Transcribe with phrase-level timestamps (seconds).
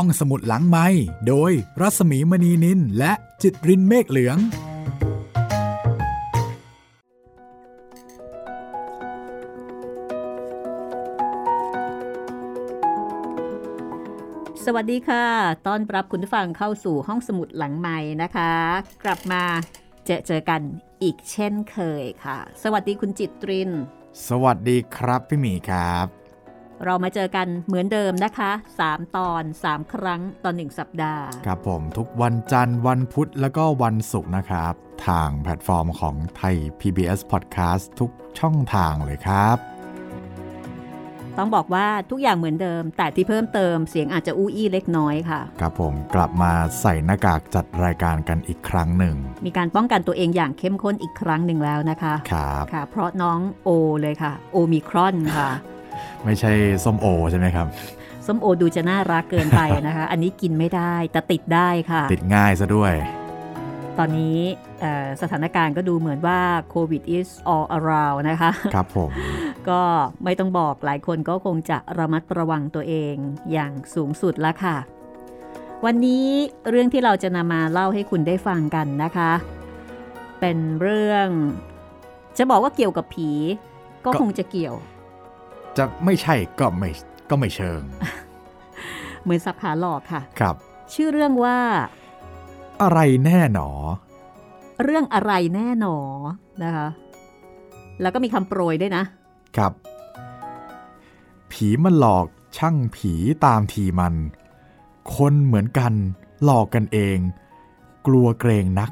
[0.00, 0.86] ห้องสมุดหลังไม้
[1.28, 4.38] โดยรัสมีมณีนินและจิตรินเมฆเหลือง
[14.64, 15.24] สวัสดีค่ะ
[15.66, 18.52] ต้อนรับคุณผู้ฟังเข้าสู่ห้องสมุดหลังใหม่นะคะ
[19.04, 19.42] กลับมา
[20.04, 20.62] เจอเจอกัน
[21.02, 23.70] อีกเช่นเคยค่ะ สวัสดีคุณจิตริน
[24.28, 26.25] สวัสดีครับพี่หมีครับ
[26.84, 28.50] เรามาเจอกันเหมือนเดิมนะคะ
[28.84, 34.74] 3 ตอน 3 ครั้งต่อหนึ่งสัปดาห์ ครับผมทุกวันจันทร์วันพุธแล้วก็วันศุกร์นะครับ
[35.06, 39.58] ทางแพลตฟอร์มของไทย PBS Podcast ทุกช่องทางเลยครับ
[41.38, 53.68] ต้องบอกว่าทุกอย่างเหมือนเดิม แต่ที่เพิ่มเติมเสียงอาจจะอู้อี้เล็กน้อยค่ะ ครับผมกลับมาใส่หน้ากากจัดรายการกันอีกครั้งหนึ่ง มีการป้องกันตัวเองอย่างเข้มข้นอีกครั้งหนึ่งแล้วนะคะ ครับ ค่ะ เพราะน้องโอ
[54.00, 55.50] เลยค่ะ โอมิครอนค่ะ
[56.24, 56.52] ไม่ใช่
[56.84, 57.66] ส้มโอใช่ไหมครับ
[58.26, 62.94] ส้มโอดูจะน่ารักเกินไปนะคะ อันนี้กินไม่ได้แต่ติดได้ค่ะ ติดง่ายซะด้วย
[63.98, 64.38] ตอนนี้
[64.80, 66.40] เอ่อสถานการณ์ก็ดูเหมือนว่า
[66.70, 69.10] โควิด is all around นะคะ ครับผม
[69.68, 69.80] ก็
[70.24, 73.14] ไม่ต้องบอกหลายคนก็คงจะระมัดระวังตัวเอง
[73.52, 74.76] อย่างสูงสุดแล้วค่ะ
[75.84, 76.26] วันนี้
[76.70, 79.32] เรื่องที่เราจะนำมาเล่าให้คุณได้ฟังกันนะคะ
[80.40, 81.28] เป็นเรื่อง
[82.38, 83.30] จะบอกว่าเกี่ยวกับผี
[84.04, 84.74] ก็ก็คงจะเกี่ยว
[85.78, 86.90] จะไม่ใช่ก็ไม่
[87.30, 87.82] ก็ไม่เชิง
[89.22, 90.56] เหมือนสับขาหลอกค่ะ ครับ
[90.94, 91.58] ชื่อเรื่องว่า
[92.82, 93.70] อะไรแน่หนอ
[94.84, 95.98] เรื่องอะไรแน่หนอ
[96.64, 96.88] นะคะ
[98.00, 99.04] แล้วก็มีคำโปรยด้วยนะ
[99.56, 99.72] ครับ
[101.52, 103.12] ผีมันหลอกช่างผี
[103.46, 104.14] ตามทีมัน
[105.14, 105.92] คนเหมือนกัน
[106.44, 107.18] หลอกกันเอง
[108.06, 108.90] กลัวเกรงนัก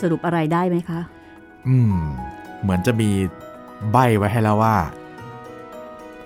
[0.00, 1.00] สรุปอะไรได้ไหมคะ
[1.66, 1.94] อืม
[2.60, 3.10] เหมือนจะมี
[3.92, 4.76] ใบไว้ให้แล้วว่า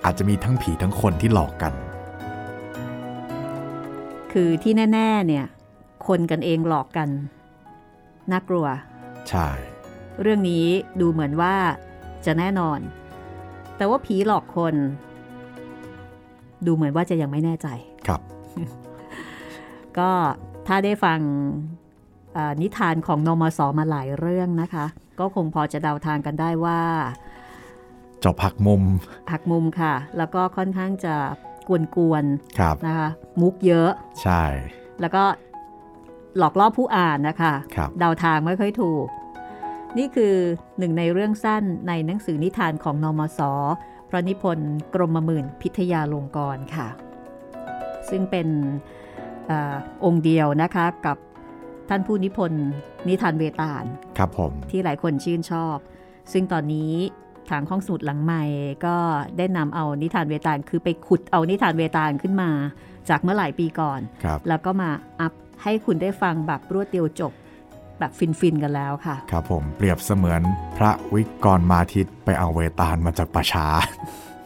[0.07, 1.73] อาจจะมีทั้งผีทั้งคนที่หลอกกัน
[4.31, 5.45] คือที่แน่ ๆ เนี่ย
[6.07, 7.09] คนกันเองหลอกกัน
[8.31, 8.67] น่ากลัว
[9.29, 9.47] ใช่
[10.21, 10.65] เรื่องนี้
[11.01, 11.55] ดูเหมือนว่า
[12.25, 12.79] จะแน่นอน
[13.77, 14.75] แต่ว่าผีหลอกคน
[16.65, 17.67] ดูเหมือนว่าจะยังไม่แน่ใจ
[18.07, 18.21] ครับ
[19.97, 20.11] ก็
[20.67, 21.19] ถ้าได้ฟัง
[22.33, 24.85] เอ่อนิทานของนมสมาหลายเรื่องนะคะ
[25.19, 26.81] ก็คงพอจะเดาทางกันได้ว่า
[28.27, 28.83] จบหักมุม
[29.31, 31.15] หักมุมค่ะ แล้วก็ค่อนข้างจะ
[31.67, 32.23] กวน
[32.59, 33.09] ครับๆนะคะ
[33.41, 34.43] มุกเยอะ ใช่
[35.01, 35.23] แล้วก็
[36.37, 39.05] หลอกล่อผู้อ่านนะคะครับเดาทางไม่ค่อยถูก
[39.97, 40.33] นี่คือ
[40.79, 43.39] หนึ่งในเรื่องสั้นในหนังสือนิทานของนมส
[44.09, 46.87] พระนิพนธ์กรมหมื่นพิทยาลงกรณ์ค่ะ
[48.09, 48.47] ซึ่งเป็น
[49.47, 51.17] เออองค์เดียวนะคะกับ
[51.89, 52.65] ท่านผู้นิพนธ์
[53.07, 53.85] นิทานเวตาล
[54.17, 55.77] ครับผมที่หลายคนชื่นชอบ
[56.31, 56.93] ซึ่งตอนนี้
[57.49, 58.43] ทางห้องสมุดหลังใหม่
[58.85, 58.95] ก็
[59.37, 62.49] ได้นำเอานิทานเวตาลคือไปขุดเอานิทานเวตาลขึ้นมา
[63.09, 67.33] จากเมื่อหลายปีก่อนครับแล้วก็มาอัพให้คุณได้ฟังแบบรวดเดียวจบ
[67.99, 70.41] แบบฟินๆกันแล้วค่ะ ครับผมเปรียบเสมือน
[70.77, 73.67] พระวิกรมาทิตไปเอาเวตาลมาจากป่าช้า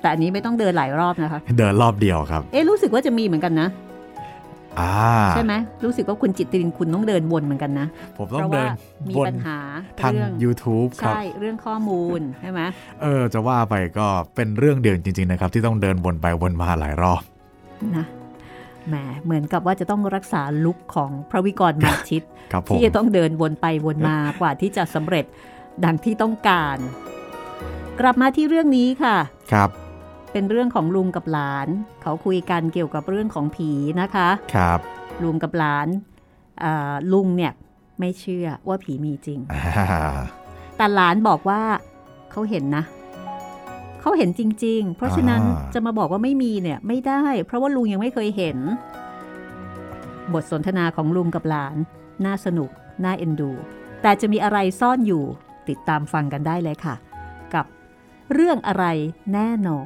[0.02, 3.91] แต่อันนี้ไม่ต้องเดินหลายรอบนะคะ เดินรอบเดียวครับ เอ๊ะรู้สึกว่าจะมีเหมือนกันนะอ่า
[5.32, 7.88] ใช่ไหมรู้สึกว่าคุณจิตตินคุณต้องเดินวนเหมือนกันนะ
[8.18, 8.72] ผมเพต้องราะเดิว่าน
[9.10, 9.60] มีบนปัญหา
[10.02, 12.62] ทางเรื่อง YouTube ครับใช่เรื่องข้อมูลใช่ไหม
[13.02, 17.22] เออจะว่าไปก็เป็นเรื่องเดียวจริง ๆนะครับ ที่ต้องเดินวนไปวนมาหลายรอบ
[17.98, 18.06] นะ
[18.88, 25.26] แหมเหมือนกับว่าจะต้องรักษาลุคของพระวิกรมาทิตครับผมที่จะต้องเดินวนไปวนมากว่าที่จะสำเร็จ
[25.86, 26.78] ดังที่ต้องการ
[28.00, 29.18] กลับมาที่เรื่องนี้ค่ะ
[29.54, 29.70] ครับ
[30.32, 31.68] เป็นเรื่องของลุงกับหลาน
[32.02, 33.72] เขาคุยกันเกี่ยวกับเรื่องของผี
[34.02, 34.80] นะคะ ครับ
[35.24, 35.88] ลุงกับหลาน
[36.64, 37.54] อ่าลุงเนี่ย
[38.00, 39.62] ไม่เชื่อว่าผีมีจริงอ่า
[40.78, 41.62] แต่หลานบอกว่า
[42.32, 42.84] เขาเห็นนะ
[44.02, 45.42] เขาเห็นจริง ๆ เพราะฉะนั้น
[45.74, 48.58] จะมาบอกว่าไม่มีเนี่ยไม่ได้ เพราะว่าลุงยังไม่เคยเห็น
[50.34, 51.76] บทสนทนาของลุงกับหลาน
[52.26, 52.70] น่าสนุก
[53.04, 53.52] น่าเอ็นดู
[54.02, 55.24] แต่จะมีอะไรซ่อนอยู่
[55.70, 56.96] ติดตามฟังกันได้เลยค่ะ
[57.54, 57.66] กับ
[58.34, 58.86] เรื่องอะไร
[59.32, 59.82] แน่หนอ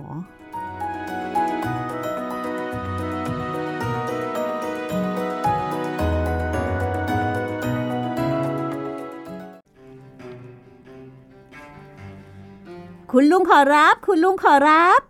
[13.18, 15.02] คุณลุงขอรับ คุณลุงขอรับ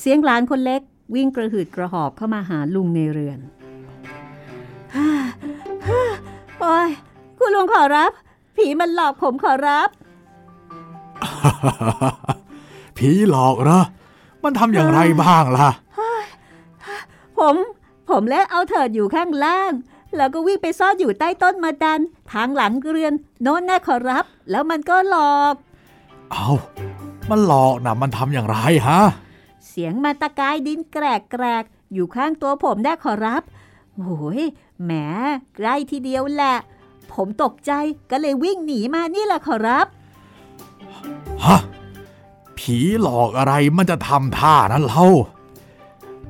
[0.00, 0.82] เสียงหลานคนเล็ก
[1.14, 3.38] วิ่งกระหืดกระหอบเข้ามาหาลุงในเรือน
[6.60, 6.88] โอ้ย
[7.38, 8.10] คุณลุงขอรับ
[8.56, 9.88] ผีมันหลอกผมขอรับ
[12.96, 13.80] ผีหลอกเหรอ
[14.42, 15.70] มันทำอย่างไรบ้างล่ะ
[17.38, 17.54] ผม
[18.10, 19.72] ผมและเอาเถิดอยู่ข้างล่าง
[20.16, 22.00] แล้วก็วิ่งไปซ่อนอยู่ใต้ต้นมะดัน
[22.32, 25.54] ทางหลังเรือน โน้นนะขอรับ แล้วมันก็หลอก
[26.32, 26.48] เอา
[27.30, 28.58] มันหลอกนะมันทำอย่างไร
[28.88, 29.00] ฮะ
[29.68, 33.42] เสียงมันตะกายดินแกรกแกรกอยู่ข้างตัวผมได้ขอรับ
[33.96, 34.42] โอ้ย
[34.82, 34.92] แหม
[35.54, 36.56] ใกล้ทีเดียวแหละ
[37.12, 37.72] ผมตกใจ
[38.10, 39.86] ก็เลยวิ่งหนีมานี่แหละขอรับ
[41.44, 41.58] ฮะ
[42.58, 45.06] ผีหลอกอะไรมันจะทำท่านั้นเล่า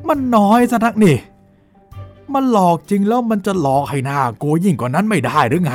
[0.09, 1.17] มันน้อยซะนักนี่
[2.35, 5.75] มันหลอกจริงแล้วมันจะหลอกให้หน้าโกยิ่งกว่านั้นไม่ได้หรือไง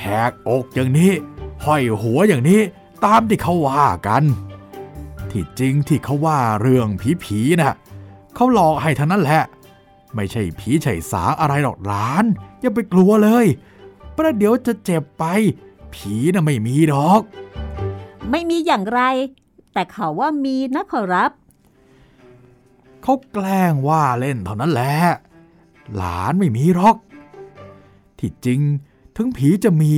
[0.00, 1.12] แหกอกอย่างนี้
[1.64, 2.60] ห้อยหัวอย่างนี้
[3.04, 4.22] ตามที่เขาว่ากัน
[5.30, 6.88] ที่จริงที่เขาว่าเรื่อง
[7.24, 7.74] ผีๆนะ่ะ
[8.34, 9.42] เขาหลอกให้ทั้งนั้นแหละ
[10.14, 12.24] ไม่ใช่ผีไฉสาอะไรหรอกหลาน
[12.60, 13.46] อย่าไปกลัวเลย
[14.16, 15.24] ประเดี๋ยวจะเจ็บไป
[15.94, 17.20] ผีน่ะไม่มีดอก
[18.30, 19.00] ไม่มีอย่างไร
[19.72, 21.30] แต่เขาว่ามีนะขอรับ
[23.02, 24.94] เขาแกล้งว่าเล่นเท่านั้นแหละ
[25.96, 26.96] หลานไม่มีหรอก
[28.18, 28.60] ที่จริง
[29.16, 29.92] ถึงผีจะมี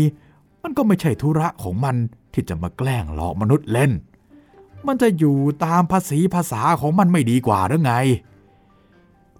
[0.62, 1.96] มันก็ไม่ใช่ธุระของมัน
[2.32, 3.92] ที่จะมาแกล้งหลอกมนุษย์เล่น
[4.86, 7.94] มันจะอยู่ตามภาษีภาษาของมันไม่ดีกว่าหรือไง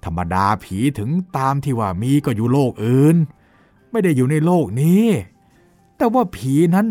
[0.05, 3.17] ธรรมดาผีถึงตามที่ว่ามีก็อยู่โลกอื่น
[3.91, 5.05] ไม่ได้อยู่ในโลกนี้
[5.97, 6.87] แต่ว่าผีนั้น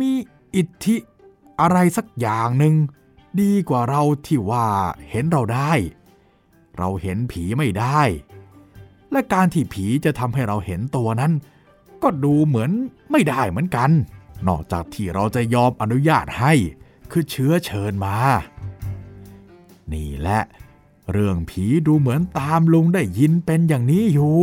[0.00, 0.10] มี
[0.56, 0.96] อิทธิ
[1.60, 2.74] อะไรสักอย่างหนึ่ง
[3.40, 4.66] ดีกว่าเราที่ว่า
[5.10, 5.72] เห็นเราได้
[6.78, 8.00] เราเห็นผีไม่ได้
[9.12, 11.32] และการที่ผีจะทำให้เราเห็นตัวนั้น
[12.02, 12.70] ก็ดูเหมือน
[13.10, 13.90] ไม่ได้เหมือนกัน
[14.48, 16.52] นอกจากที่เราจะยอมอนุญาตให้
[17.10, 18.16] คือเชื้อเชิญมา
[19.92, 20.42] นี่แหละ
[21.12, 24.36] เรื่องผีดูเหมือนตามลุงได้ยินเป็นอย่างนี้อยู่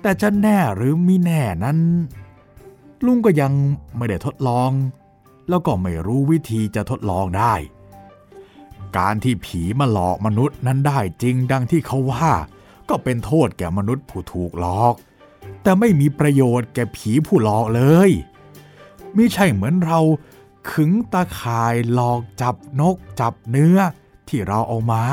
[0.00, 1.78] แต่จะแน่หรือมิแน่นั้น
[3.04, 3.52] ลุงก็ยัง
[3.96, 4.70] ไม่ได้ทดลอง
[5.48, 7.54] แล้วก็ไม่รู้วิธีจะทดลองได้
[8.96, 12.32] การที่ผีมาหลอกมนุษย์นั้นได้จริงดังที่เขาว่า
[12.88, 14.94] ก็เป็นโทษแก่มนุษย์ผู้ถูกหลอก
[15.62, 18.10] แต่ไม่มีประโยชน์แก่ผีผู้หลอกเลย
[19.14, 20.00] ไม่ใช่เหมือนเรา
[20.70, 23.78] ขึงตาข่ายหลอกจับนกจับเนื้อ
[24.28, 25.04] ที่เราเอามา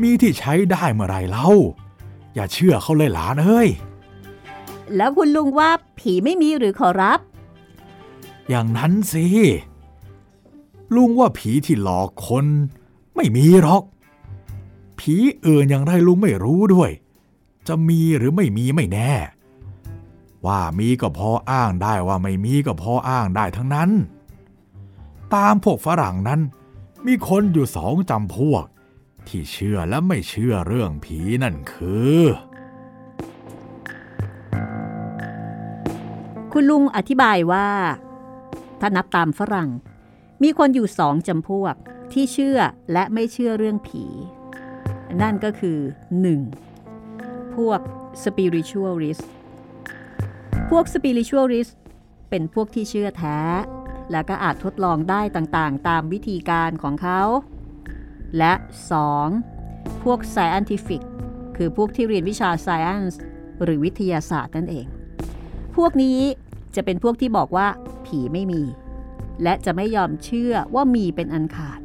[0.00, 1.48] มีที่ใช้ได้เมื่อไรเล่า
[2.34, 3.68] อย่าเชื่อเขาเลยหลานเอ้ย
[4.96, 7.20] แล้วคุณลุงว่าผีไม่มีหรือขอรับ
[8.48, 9.26] อย่างนั้นสิ
[10.94, 12.46] ลุงว่าผีที่หลอกคน
[13.16, 13.82] ไม่มีหรอก
[14.98, 15.14] ผี
[15.46, 16.90] อื่นอย่างไรลุงไม่รู้ด้วย
[17.68, 19.12] จะมีหรือไม่มีไม่แน่
[20.46, 23.90] ว่ามีก็พออ้างได้ว่าไม่มีก็พออ้างได้ทั้งนั้น
[25.34, 26.40] ตามพวกฝรั่งนั้น
[27.06, 28.64] มีคนอยู่สองจำพวก
[29.28, 32.20] ที่เชื่อและไม่เชื่อเรื่องผีนั่นคือ
[36.52, 37.68] คุณลุงอธิบายว่า
[38.80, 39.70] ถ้านับตามฝรั่ง
[40.42, 41.74] มีคนอยู่สองจำพวก
[42.12, 42.58] ที่เชื่อ
[42.92, 44.04] และไม่เชื่อเรื่องผี
[45.22, 45.78] นั่นก็คือ
[46.32, 46.71] 1.
[47.56, 47.80] พวก
[48.24, 49.24] spiritualist
[50.70, 51.72] พวก spiritualist
[52.30, 53.38] เป็นพวกที่เชื่อแท้
[54.10, 57.22] และก็อาจทดลองได้ต่างๆ ตามวิธีการของเขา
[58.38, 58.52] และ
[59.28, 60.02] 2.
[60.02, 61.02] พวก scientific
[61.56, 63.14] คือพวกที่เรียนวิชา science
[63.62, 64.86] หรือวิทยาศาสตร์นั่นเอง
[65.76, 66.20] พวกนี้
[66.76, 67.68] จะเป็นพวกที่บอกว่า
[68.06, 68.62] ผีไม่มี
[69.42, 71.80] และจะไม่ยอมเชื่อว่ามีเป็นอันขาด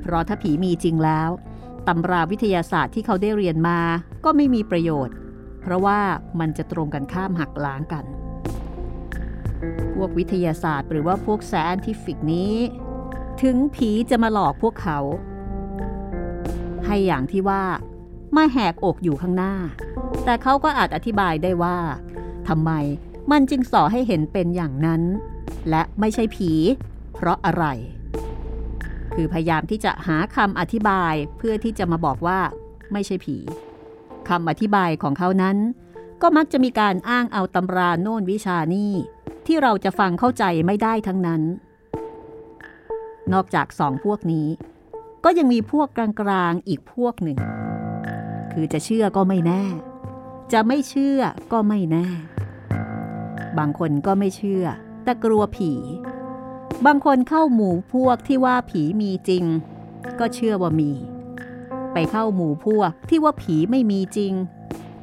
[0.00, 1.30] เพราะถ้าผีมีจริงแล้ว
[1.88, 3.78] ตำราวิทยาศาสตร์ที่เขาได้เรียนมา
[4.24, 5.16] ก็ไม่มีประโยชน์
[5.60, 6.00] เพราะว่า
[6.40, 8.04] มันจะตรงกันข้ามหักล้างกัน
[9.94, 12.54] พวกวิทยาศาสตร์หรือว่าพวกแซนทิฟิกนี้
[13.42, 14.98] ถึงผีจะมาหลอกพวกเขา
[16.86, 17.62] ให้อย่างที่ว่า
[18.36, 19.54] มาแหกอกอยู่ข้างหน้า
[20.24, 21.78] แต่เขาก็อาจอธิบายได้ว่า
[22.48, 22.70] ทำไม
[23.30, 25.02] มันจึงสอให้เห็นเป็นอย่างนั้น
[25.68, 26.52] และไม่ใช่ผี
[27.14, 27.64] เพราะอะไร
[29.20, 32.40] คือพยายามที่จะหาคำอธิบายเพื่อที่จะมาบอกว่า
[32.92, 33.36] ไม่ใช่ผี
[34.28, 35.56] คำอธิบายของเขานั้น
[36.22, 38.92] ก็มักจะมีการอ้างเอาตำราโน่นวิชานี่
[39.46, 41.42] ที่เราจะฟังเข้าใจไม่ได้ทั้งนั้น
[43.32, 44.48] นอกจากสองพวกนี้
[45.24, 47.38] ก็ยังมีพวกกลางๆอีกพวกหนึ่ง
[48.52, 49.62] คือจะเชื่อก็ไม่แน่
[50.52, 51.20] จะไม่เชื่อ
[51.52, 52.06] ก็ไม่แน่
[53.58, 54.64] บางคนก็ไม่เชื่อ
[55.04, 55.72] แต่กลัวผี
[56.86, 59.44] บางคนเข้าหมู่พวกที่ว่าผีมีจริง
[60.20, 60.90] ก็เชื่อว่ามี
[61.92, 64.32] ไปเข้าหมู่พวกที่ว่าผีไม่มีจริง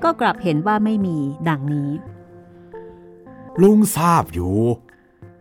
[0.03, 1.17] ก็กลับเห็นว่าไม่มี
[1.49, 1.91] ดังนี้
[3.61, 4.55] ลุงทราบอยู่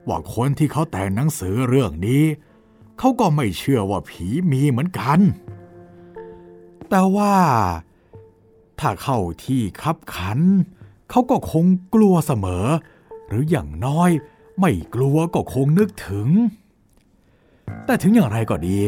[0.09, 2.23] ว่าคนที่เขาแต่งหนังสือเรื่องนี้
[2.99, 5.21] เขาก็ไม่เชื่อว่าผีมีเหมือนกัน
[6.89, 7.35] แต่ว่า
[8.81, 10.41] ถ้าเข้าที่คับขัน
[11.11, 12.67] เขาก็คงกลัวเสมอ
[13.29, 14.11] หรืออย่างน้อย
[14.61, 16.29] ไม่กลัวก็คงนึกถึง
[17.85, 18.79] แต่ถึงอย่างไรก็ดี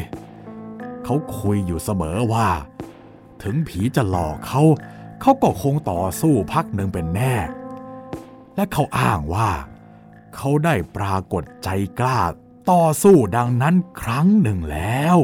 [1.04, 2.48] เขาคุยอยู่เสมอว่า
[3.42, 4.62] ถึงผีจะหลอกเขา
[5.20, 7.34] เขาก็คงต่อสู้พักหนึ่งเป็นแน่
[8.56, 9.50] และเขาอ้างว่า
[10.36, 11.68] เขาได้ปรากฏใจ
[12.00, 12.20] กล้า
[12.70, 15.18] ต่อสู้ดังนั้นครั้งหนึ่งแล้ว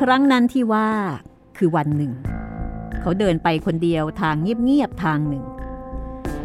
[0.00, 0.90] ครั้งนั้นที่ว่า
[1.56, 2.12] คือวันหนึ่ง
[3.00, 5.44] เขาเดินไปคนเดียวทางเงียบๆทางหนึ่ง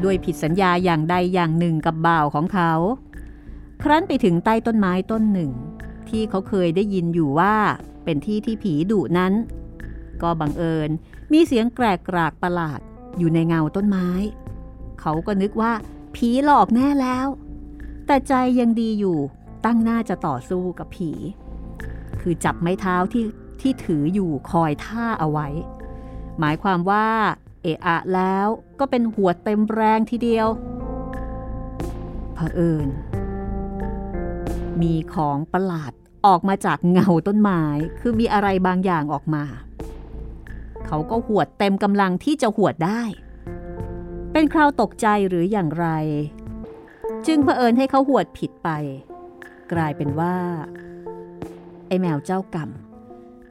[0.03, 2.71] ด้วยผิดสัญญาอย่างใดอย่างหนึ่งกับบ่าวของเขา
[3.81, 5.51] ครั้นไปถึงใต้ต้นไม้ต้นหนึ่ง
[6.09, 7.55] ที่เขาเคยได้ยินอยู่ว่า
[8.03, 9.33] เป็นที่ที่ผีดุนั้น
[10.21, 10.89] ก็บังเอิญ
[11.31, 12.79] มีเสียงแกรกกรากประหลาด
[13.17, 14.07] อยู่ในเงาต้นไม้
[15.01, 15.73] เขาก็นึกว่า
[16.15, 17.27] ผีหลอกแน่แล้ว
[18.05, 19.17] แต่ใจยังดีอยู่
[19.65, 21.11] ตั้งหน้าจะต่อสู้กับผี
[22.21, 23.25] คือจับไม้เท้าที่
[23.61, 25.47] ที่ถืออยู่คอยท่าเอาไว้
[26.39, 27.07] หมายความว่า
[27.63, 28.47] เอะอะแล้ว
[28.79, 30.47] ก็เป็นหัวเต็มแรงทีเดียว
[32.33, 32.89] เผอิญ
[34.81, 35.91] มีของประหลาด
[36.25, 37.63] ออกมาจากเงาต้นไม้
[37.99, 39.43] คือมีอะไรบางอย่างออกมา
[40.85, 43.01] เขาก็หวดเต็มกำลังที่จะหวดได้
[44.31, 45.87] เป็นคราวตกใจหรืออย่างไร
[47.27, 48.69] จึงเผอิญให้เขาหวดผิดไป
[49.73, 50.35] กลายเป็นว่า
[51.87, 52.69] ไอแมวเจ้ากรรม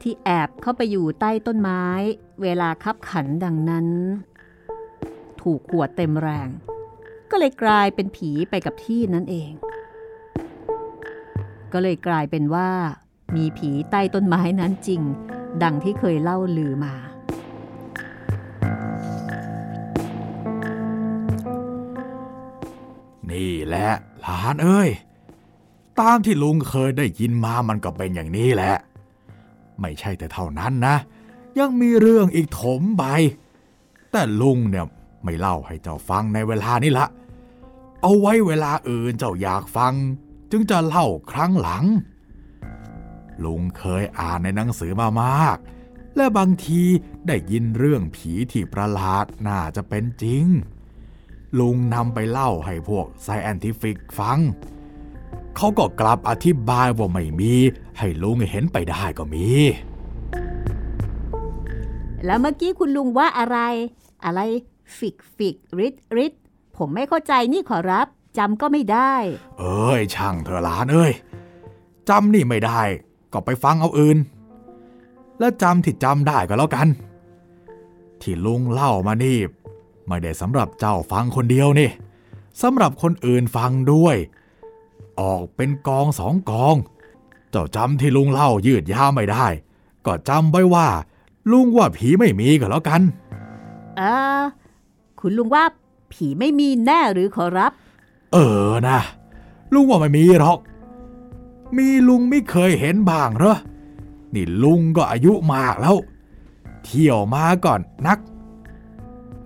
[0.03, 1.83] ที่แอบเข้าไปอยู่ใต้ต้นไม้
[2.41, 3.87] เวลาคับขันดังนั้น
[5.41, 6.49] ถูกขวดเต็มแรง
[7.31, 9.51] ก็เลยกลายเป็นผีไปกับที่นั่นเอง
[11.73, 12.69] ก็เลยกลายเป็นว่า
[13.35, 15.01] มีผีใต้ต้นไม้นั้นจริง
[15.63, 16.93] ดังที่เคยเล่าลือมา
[23.31, 23.89] นี่แหละ
[24.21, 24.89] หลานเอ้ย
[25.99, 28.73] ตามที่ลุงเคยได้ยินมามันก็เป็นอย่างนี้แหละ
[29.81, 30.95] ไม่ใช่แต่เท่านั้นนะ
[31.59, 33.03] ยังมีเรื่องอีกถมใบ
[34.11, 34.85] แต่ลุงเนี่ย
[35.23, 37.07] ไม่เล่าให้เจ้าฟังในเวลานี้ละ
[38.01, 39.93] เอาไว้เวลาอื่นเจ้าอยากฟัง
[40.51, 41.83] จึงจะเล่าครั้งหลัง
[43.43, 45.57] ลุงเคยอ่านในหนังสือมามาก
[46.15, 46.81] และบางที
[47.27, 50.45] ได้ยินเรื่องผีที่ประหลาดน่าจะเป็นจริง
[51.59, 54.39] ลุงนำไปเล่าให้พวกไซแอนติฟิกฟัง
[55.57, 57.53] เขาก็กลับอธิบายว่าไม่มี
[57.97, 59.47] ให้ลุงเห็นไปได้ก็มี
[62.25, 63.57] แล้วเมื่อกี้คุณลุงว่าอะไร
[64.25, 64.39] อะไร
[64.97, 66.33] ฟิกฟิกริดริด
[66.77, 68.07] ผมไม่เข้าใจนี่ขอรับ
[68.37, 69.13] จำก็ไม่ได้
[69.59, 71.11] เอ้ย ช่างเถอะหลานเอ้ย
[72.09, 72.81] จำนี่ไม่ได้
[73.33, 74.17] ก็ไปฟังเอาอื่น
[75.39, 76.87] และจำที่จำได้ก็แล้วกัน
[78.21, 79.39] ที่ลุงเล่ามานี่
[80.07, 81.89] ไม่ได้สำหรับเจ้าฟังคนเดียวนี่
[82.61, 84.15] สำหรับคนอื่นฟังด้วย
[85.19, 86.75] ออกเป็นกองสองกอง
[87.51, 89.45] เจ้าจำที่ลุงเล่ายืดยาวไม่ได้
[90.05, 90.87] ก็จำไว้ว่า
[91.51, 93.01] ลุงว่าผีไม่มีก็แล้วกัน
[93.97, 94.01] เอ
[94.39, 94.41] อ
[95.19, 95.63] คุณลุงว่า
[96.11, 97.71] ผีไม่มีแน่หรือขอรับ
[98.33, 98.37] เอ
[98.69, 98.99] อนะ
[99.73, 100.59] ลุงว่าไม่มีหรอก
[101.77, 103.57] มีลุงไม่เคยเห็นบ้างเหรอ
[104.33, 105.97] นี่ลุงก็อายุมากแล้ว
[106.83, 108.19] เที่ยวมาก่อนนัก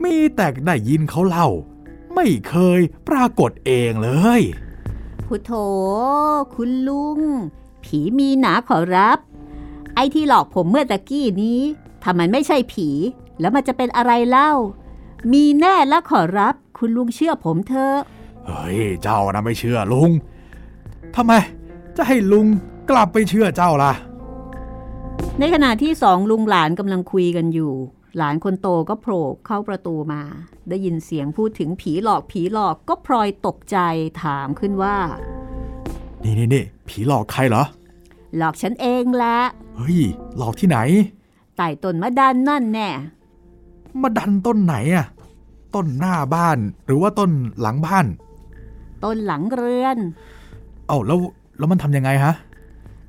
[0.04, 1.48] มีแต่ได้ยินเขาเล่า
[2.16, 4.10] ไม่เคยปรากฏเองเล
[4.40, 4.42] ย
[5.28, 5.54] พุทโธ
[6.56, 7.20] คุณลุง
[7.84, 9.20] ผีมีหนาขอรับ
[9.96, 11.62] ไอ้ที่หลอกผมเมื่อตะกี้นี้
[12.04, 12.90] ถ้ามันไม่ใช่ผี
[13.40, 14.52] แล้วมันจะเป็นอะไรเล่า
[15.32, 17.98] มีแน่แล้วขอรับ คุณลุงเชื่อผมเถอะ
[18.46, 20.12] เฮ้ยเจ้านะไม่เชื่อลุง
[21.16, 21.34] ทำไม
[21.98, 22.48] จะให้ลุง
[22.90, 23.94] กลับไปเชื่อเจ้าล่ะ
[25.40, 27.74] ในขณะที่สองลุงหลานกำลังคุยกันอยู่
[28.18, 30.22] หลานคนโตก็โผล่เข้าประตูมา
[30.70, 33.78] ได้ยินเสียงพูดถึงผีหลอกผีหลอกก็พลอยตกใจ
[34.24, 34.98] ถามขึ้นว่า
[36.24, 37.64] นี่นี่นี่ผีหลอกใครเหรอ
[38.38, 39.38] หลอกฉันเองแหละ
[39.76, 40.00] เฮ้ย
[40.38, 40.80] หลอกที่ไหน
[41.58, 42.90] ไต่ต้นมะดันนั่นแน่
[44.02, 45.06] มาดันต้นไหนอะ
[45.76, 47.32] ต้นหน้าบ้านหรือว่าต้น
[47.62, 48.06] หลังบ้าน
[49.04, 49.98] ต้นหลังเรือน
[50.88, 51.20] เอ้าแล้ว
[51.58, 52.34] แล้วมันทำยังไงฮะ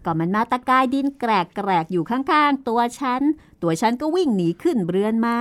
[0.04, 3.22] ก็มันมาตะกายดินแกรกแกรกอยู่ข้างๆ ตัวฉัน
[3.62, 5.38] ตัวฉันก็วิ่งหนีขึ้นเรือนมา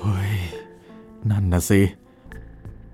[0.00, 0.34] เฮ้ย
[1.30, 1.82] นั่นนะสิ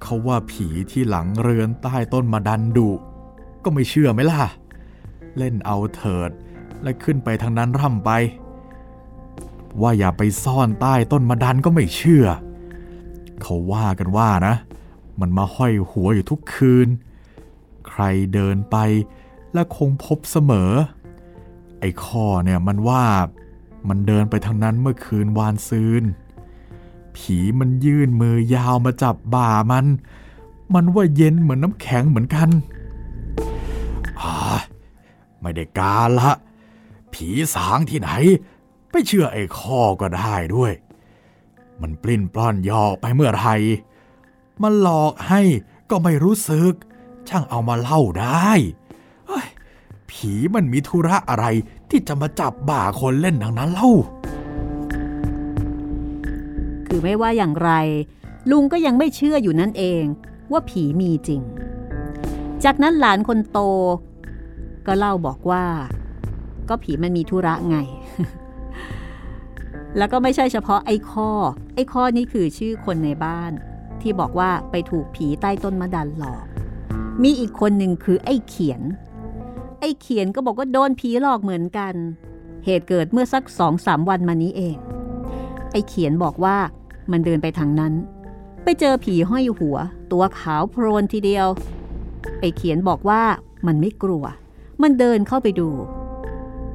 [0.02, 2.90] เขาว่าผีที่หลังเรือนใต้ต้นมาดันดุ
[3.64, 4.42] ก็ไม่เชื่อไหมล่ะ
[5.38, 6.30] เล่นเอาเถิด
[6.82, 8.10] และขึ้นไปทางนั้นร่ำไป
[9.82, 12.26] ว่าอย่าไปซ่อนใต้ต้นมาดันก็ไม่เชื่อ
[13.42, 14.54] เขาว่ากันว่านะ
[15.20, 16.88] มันมาห้อยหัวอยู่ทุกคืน
[17.88, 18.02] ใคร
[18.34, 18.76] เดินไป
[19.52, 20.72] และคงพบเสมอ
[21.80, 23.04] ไอ้ข้อเนี่ยมันว่า
[23.88, 26.04] มันเดินไปทางนั้นเมื่อคืนวานซืน
[27.16, 29.86] ผีมันยื่นมือยาวมาจับบ่ามัน
[30.74, 32.48] มันว่าเย็นเหมือนน้ำแข็งเหมือนกัน
[34.20, 34.34] อ่า
[35.40, 36.32] ไม่ได้การละ
[37.12, 38.10] ผีสางที่ไหน
[38.90, 40.72] ไปเชื่อไอ้ข้อก็ได้ด้วย
[41.80, 43.48] มันปลิ้นปล้อนยอกไปเมื่อไหร
[44.62, 45.40] มันหลอกให้
[45.90, 46.72] ก็ไม่รู้สึก
[47.28, 48.50] ช่างเอามาเล่าได้
[50.10, 51.46] ผีมันมีธุระอะไร
[51.90, 53.90] ที่จะมาจับบ่าคนเล่นดังนั้นเล่า
[56.86, 57.70] คือไม่ว่าอย่างไร
[58.50, 60.02] ลุงก็ยังไม่เชื่ออยู่นั่นเอง
[60.52, 61.42] ว่าผีมีจริง
[62.64, 63.58] จากนั้นหลานคนโต
[64.86, 65.64] ก็เล่าบอกว่า
[66.68, 67.76] ก็ผีมันมีธุระไง
[69.98, 71.30] แล้วก็ไม่ใช่เฉพาะไอ้ข้อ
[71.74, 73.52] ไอ้ข้อนี่คือชื่อคนในบ้าน
[74.00, 76.44] ที่บอกว่าไปถูกผีใต้ต้นมะดันหลอก
[77.22, 78.82] มีอีกคนหนึ่งคือไอ้เขียน
[79.86, 81.94] อ้เขียนก็บอกว่าโดนผีหลอกเหมือนกัน
[82.64, 84.76] เหตุเกิดเมื่อสักสองสามวันมานี้เอง
[85.72, 86.56] ไอ้เขียนบอกว่า
[87.10, 87.94] มันเดินไปทางนั้น
[88.62, 89.76] ไปเจอผีห้อยหัว
[90.12, 91.46] ตัวขาวโพลนทีเดียว
[92.40, 93.22] ไอ้เขียนบอกว่า
[93.66, 94.24] มันไม่กลัว
[94.82, 95.68] มันเดินเข้าไปดู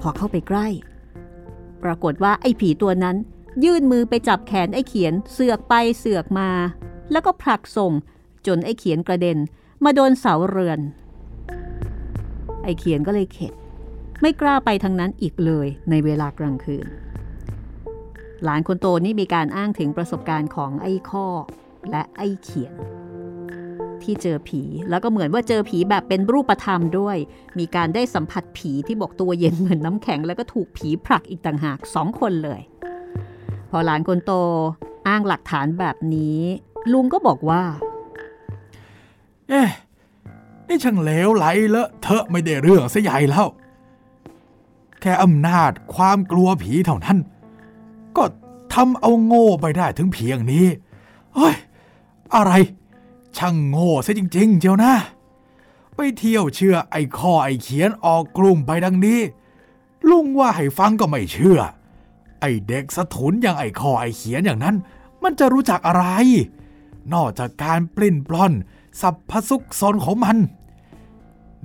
[0.01, 0.67] พอเข้าไปใกล้
[1.83, 3.15] ปรากฏว่าไอ้ผีตัวนั้น
[3.63, 6.49] ยื่นมือไปจับแขนไอ้เขียนเสือกไปเสือกมา
[7.11, 7.93] แล้วก็ผลักส่ง
[8.47, 9.37] จนไอ้เขียนกระเด็น
[9.83, 10.79] มาโดนเสาเรือน
[12.63, 13.53] ไอ้เขียนก็เลยเข็ด
[14.21, 16.87] ไม่กล้าไปทางนั้นอีกเลยในเวลากลางคืน
[18.43, 21.27] หลานคนโตนี่มีการอ้างถึงประสบการณ์ของไอ้ข้อ
[21.91, 22.73] และไอ้เขียน
[24.03, 27.17] ที่เจอผีแล้วก็เหมือนว่าเจอผีแบบเป็นรูปธรรมด้วย
[27.59, 32.61] มีการได้สัมผัสผีที่บอกตัวเย็นเหมือนน้ำแข็ง แล้วก็ถูกผีผลักอีกต่างหากสองคนเลย
[33.69, 34.33] พอหลานคนโต
[35.07, 36.39] อ้างหลักฐานแบบนี้
[36.91, 37.61] ลุงก็บอกว่า
[39.49, 39.69] เอ๊ะ
[40.71, 43.47] นี่ช่างเลวไหลเลอะเทอะไม่ได้เรื่องซะใหญ่แล้ว
[45.01, 47.17] แค่อำนาจความกลัวผีเท่านั้น
[48.17, 48.23] ก็
[48.73, 50.65] ทำเอาโง่ไปได้ถึงเพียงนี้
[51.35, 51.55] เฮ้ย
[52.35, 52.51] อะไร
[53.37, 54.93] ช่างโง่ซะจริง ๆ เจียวนะ
[55.95, 59.19] ไปเที่ยวเชื่อไอ้ข้อไอ้เขียนออกกลุ่มไปดังนี้
[60.09, 61.59] ลุงว่าให้ฟังก็ไม่เชื่อ
[62.41, 64.75] ไอ้เด็กสะทุนอย่างไอ้ข้อไอ้เขียนอย่างนั้น
[65.23, 66.05] มันจะรู้จักอะไร
[67.13, 68.53] นอกจากการปลิ้นปล้อน
[69.01, 70.37] สับพสุกซนของมัน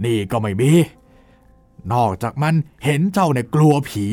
[0.04, 0.72] นี่ก็ไม่มี
[1.92, 4.06] นอกจากมันเห็นเจ้าเนี่ยกลัวผี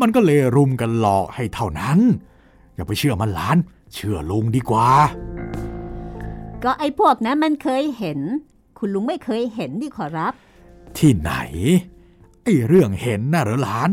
[0.00, 1.98] มันก็เลยรุมกันหลอกให้เท่านั้น
[2.74, 3.56] อย่าไปเชื่อมันหลาน
[3.94, 4.90] เชื่อลุงดีกว่า
[6.64, 8.18] ก็ไอ้พวกนั้นมันเคยเห็น
[8.78, 10.32] คุณลุงไม่เคยเห็นดิขอรับ
[10.96, 11.32] ที่ไหน
[12.42, 13.90] ไอ้เรื่องเห็นน่ะเหรอหลาน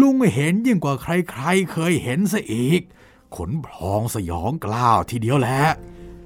[0.00, 2.80] ลุงไม่เห็นยิ่งกว่าใครๆเคยเห็นซะอีก
[3.36, 5.60] ขนพองสยองกล้าวทีเดียวแหละ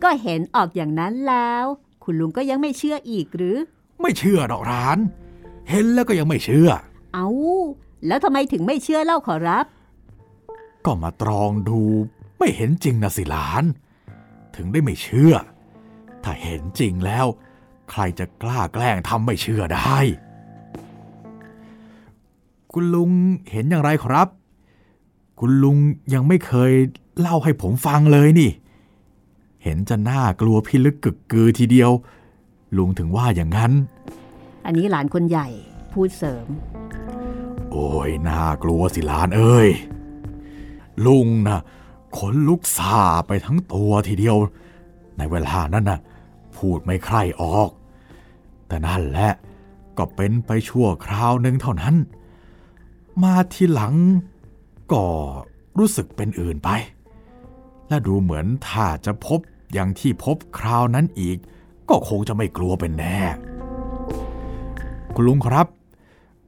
[0.02, 1.64] ก็เห็นออกอย่างนั้นแล้ว
[2.04, 3.56] คุณลุงก็ยังไม่เชื่ออีกหรือ
[4.02, 4.98] ไม่เชื่อดอกหลาน
[5.70, 6.70] เห็นแล้วก็ยังไม่เชื่อ
[7.14, 7.28] เอา
[8.06, 9.66] แล้วทำไมถึงไม่เชื่อเล่าขอรับ
[10.84, 11.80] ก็มาตรองดู
[12.38, 13.64] ไม่เห็นจริงนะสิหลาน
[14.56, 15.34] ถึงได้ไม่เชื่อ
[16.24, 17.26] ถ้าเห็นจริงแล้ว
[17.90, 19.96] ใครจะกล้าแกล้งทำไม่เชื่อได้
[22.72, 23.10] คุณลุง
[23.50, 24.28] เห็นอย่างไรครับ
[25.40, 25.76] คุณลุง
[26.14, 26.72] ยังไม่เคย
[27.20, 28.50] เล่าให้ผมฟังเลยนี่
[29.64, 31.90] เห็นจะน่ากลัวพิลึกกึกกือทีเดียว
[32.76, 33.72] ลุงถึงว่าอย่างนั้น
[34.64, 35.48] อันนี้หลานคนใหญ่
[35.92, 36.46] พูดเสริม
[37.70, 39.68] โอ้ยน่ากลัวสิหลานเอ้ย
[41.06, 41.60] ลุงนะ
[42.16, 44.36] ขนลุกซาไปทั้งตัวทีเดียว
[45.18, 45.98] ในเวลานั้นนะ
[46.56, 47.70] พูดไม่ใคร่ออก
[48.66, 49.32] แต่นั่นแหละ
[49.98, 51.94] ก็เป็นไปชั่วคราวหนึ่งเท่านั้น
[53.22, 53.94] มาทีหลัง
[54.92, 55.04] ก็
[55.78, 56.68] รู้สึกเป็นอื่นไป
[57.88, 59.40] และดูเหมือนถ้าจะพบ
[59.72, 61.38] อย่างที่พบคราวนั้นอีก
[61.90, 63.20] ก็คงจะไม่กลัวเป็นแน่
[65.14, 65.66] คุณลุงครับ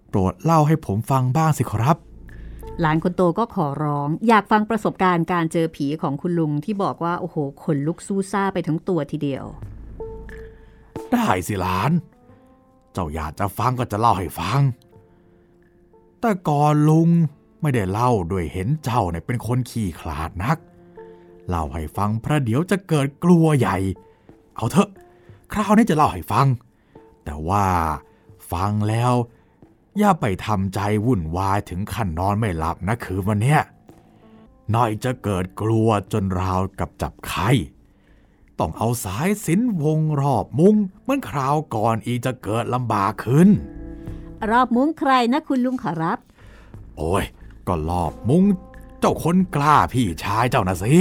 [0.08, 1.96] โปรดเล่าให้ผมฟังบ้างสิครับ
[2.80, 9.44] หลานคนโตก็ขอร้อง อยากฟังประสบการณ์การเจอผีของคุณลุงที่บอกว่า โอ้โหขนลุกสู้ซ่าไปทั้งตัวทีเดียว
[11.12, 11.90] ได้สิหลาน
[12.92, 14.60] เจ้าอยากจะฟังก็จะเล่าให้ฟัง
[16.20, 17.08] แต่ก่อนลุง
[17.60, 20.58] ไม่ได้เล่าด้วยเห็นเจ้าเนี่ยเป็นคนขี้ขลาดนัก
[21.48, 23.76] เล่าให้ฟังพระเดี๋ยวจะเกิดกลัวใหญ่
[24.56, 24.88] เอาเถอะ
[25.52, 26.46] คราวนี้จะเล่าให้ฟัง
[27.24, 27.66] แต่ว่า
[28.52, 29.12] ฟังแล้ว
[29.98, 33.60] อย่าไปทำใจวุ่นวายถึงขั้นนอนไม่หลับนะคืนวันเนี้ย
[34.70, 37.50] หน่อยจะเกิดกลัวจนราวกับจับไข้
[38.58, 43.48] ต้องเอาสายสินวงรอบมุงเหมือนคราวก่อนอีกจะเกิดลำบากขึ้น
[44.50, 46.18] รอบมุ้งใครนะคุณลุงขอรับ
[46.96, 47.24] โอ้ย
[47.66, 48.44] ก็รอบมุ้ง
[49.00, 50.94] เจ้าคนกล้าพี่ชายเจ้านะสิ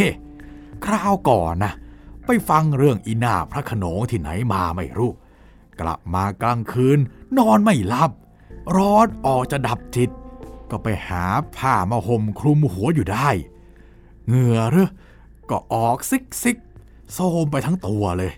[0.86, 1.74] คราวก่อนนะ
[2.34, 5.12] ไปฟังเรื่องอีนาคพระโขนงที่ไหนมาไม่รู้
[5.80, 7.00] กลับมากลางคืน
[7.38, 8.12] นอนไม่หลับ
[8.76, 10.10] ร้อนออกจะดับจิต
[10.72, 11.26] ก็ไปหา
[11.58, 13.30] ผ้ามาห่มคลุมหัวอยู่ได้
[14.28, 14.89] เหงื่อเหงอ
[15.50, 16.58] ก็ออกซิกซิก
[17.12, 18.32] โซมไปทั้งตัวเลย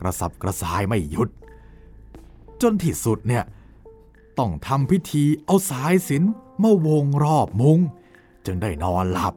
[0.00, 1.28] กระสับกระส่ายไม่หยุด
[2.62, 3.44] จนที่สุดเนี่ย
[4.38, 6.22] ต้องทำพิธีเอาสายสิน
[6.62, 7.78] มาวงรอบมุง
[8.46, 9.34] จึงได้นอนหลับ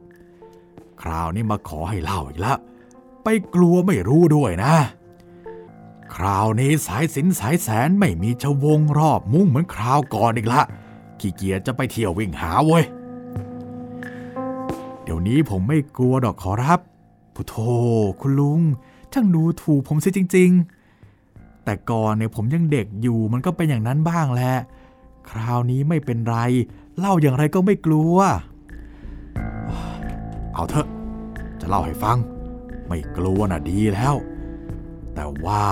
[1.02, 2.56] คราวนี้มาขอให้เล่าอีกและ
[3.24, 4.76] ไปกลัวไม่รู้ด้วยนะ
[6.16, 10.62] คราวนี้สายสินสายแสนไม่มีจะวงรอบมุ้งเหมือนคราวก่อนอีกละ
[11.20, 12.84] ขี้เกียจจะไปเที่ยววิ่งหาเว้ย
[15.04, 16.80] เดี๋ยวนี้ผมไม่กลัวดอกขอรับ
[17.36, 17.56] พุโทโธ
[18.22, 18.62] คุณลุง
[19.14, 20.52] ช่างดูถูกผมเสียจริง
[21.08, 24.56] ๆ แต่ก่อนเนี่ยผมยังเด็กอยู่มันก็เป็นอย่างนั้นบ้างแหละ
[25.30, 26.38] คราวนี้ไม่เป็นไร
[26.98, 28.16] เล่าอย่างไรก็ไม่กลัว
[30.54, 30.88] เอาเถอะ
[31.62, 32.18] จะเล่าให้ฟัง
[32.90, 34.16] ไม่กลัวน่ะดีแล้ว
[35.16, 35.66] แต่ว่า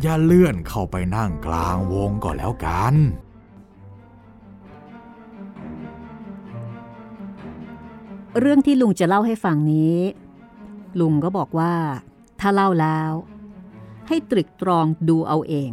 [0.00, 2.94] อย่าเลื่อนเข้าไปนั่งกลางวงก็แล้วกัน
[8.38, 9.96] เรื่องที่ลุงจะเล่าให้ฟังนี้
[11.00, 11.74] ลุงก็บอกว่า
[12.40, 13.12] ถ้าเล่าแล้ว
[14.08, 15.70] ให้ตรึกตรองดูเอาเอง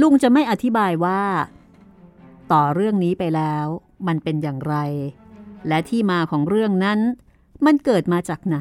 [0.00, 1.22] ลุงจะไม่อธิบายว่า
[2.52, 3.66] ต่อเรื่องนี้ไปแล้ว
[4.06, 4.76] มันเป็นอย่างไร
[5.68, 7.00] และที่มาของเรื่องนั้น
[7.66, 8.58] มันเกิดมาจากไหน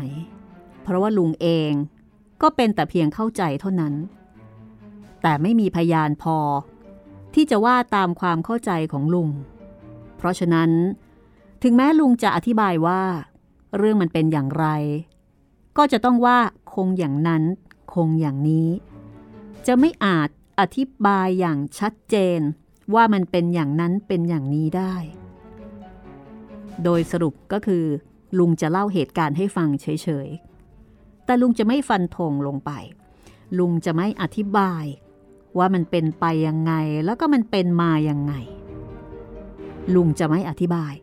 [0.81, 1.71] เพราะว่าลุงเอง
[2.41, 3.93] ก็เป็นแต่เพียงเข้าใจเท่านั้น
[5.21, 6.37] แต่ไม่มีพยานพอ
[7.33, 9.29] ที่จะว่าตามความเข้าใจของลุง
[10.17, 10.71] เพราะฉะนั้น
[11.63, 13.01] ถึงแม้ลุงจะอธิบายว่า
[13.77, 14.67] เรื่องมันเป็นอย่างไร
[15.77, 16.39] ก็จะต้องว่า
[16.73, 17.43] คงอย่างนั้น
[17.93, 18.69] คงอย่างนี้
[19.67, 22.39] จะไม่อาจอธิบายอย่างชัดเจน
[22.93, 24.95] ว่ามันเป็นอย่างนั้นเป็นอย่างนี้ได้
[26.83, 27.85] โดยสรุปก็คือ
[28.37, 29.87] ลุงจะเล่าเหตุการณ์ให้ฟังเฉ
[30.25, 32.71] ยๆ แต่ลุงจะไม่ฟันธงลงไป
[33.59, 34.85] ลุงจะไม่อธิบาย
[35.57, 36.73] ว่ามันเป็นไปยังไง
[37.05, 38.33] แล้วก็มันเป็นมายังไง
[39.95, 40.93] ลุงจะไม่อธิบาย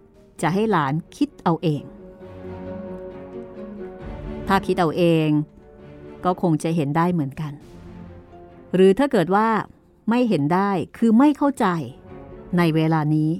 [0.42, 1.82] จะให้หลานคิดเอาเอง
[4.48, 5.28] ถ้าคิดเอาเอง
[6.24, 7.52] ก็คงจะเห็นได้เหมือนกัน
[8.74, 9.48] หรือถ้าเกิดว่า
[10.10, 11.66] ไม่เห็นได้คือไม่เข้าใจ
[12.58, 13.30] ในเวลานี้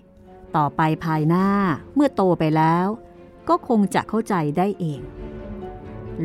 [0.56, 1.46] ต่อไปภายหน้า
[1.94, 2.86] เมื่อโตไปแล้ว
[3.48, 5.00] ก็คงจะเข้าใจได้เอง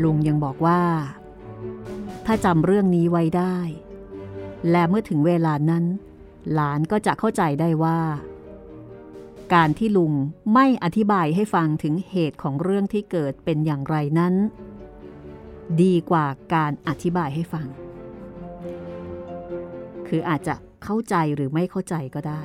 [0.04, 0.82] ลุงยังบอกว่า
[2.26, 3.58] ถ้าจำเรื่องนี้ไว้ได้
[4.72, 5.86] และเมื่อถึงเวลานั้น
[6.54, 8.00] หลานก็จะเข้าใจได้ว่า
[9.54, 10.14] การที่ลุง
[10.54, 14.34] ไม่อธิบายให้ฟังถึงเหตุของเรื่องที่เกิดเป็นอย่างไรนั้น
[15.82, 17.68] ดีกว่าการอธิบายให้ฟัง
[20.08, 22.42] คืออาจจะเข้าใจหรือไม่เข้าใจก็ได้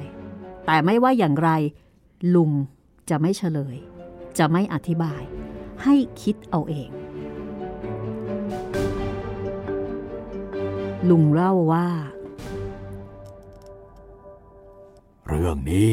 [0.67, 1.51] แต่ไม่ว่าอย่างไร
[2.35, 2.51] ลุง
[3.11, 3.77] จะไม่เฉลย
[4.39, 5.23] จะไม่อธิบาย
[5.83, 6.91] ให้คิดเอาเอง
[11.09, 11.89] ลุงเล่าว่า
[15.27, 15.91] เรื่องนี้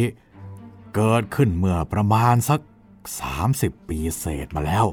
[0.95, 2.59] เกิดขึ้นเมื่อประมาณสัก
[3.23, 4.85] 30 ปีเศษมาแล้ว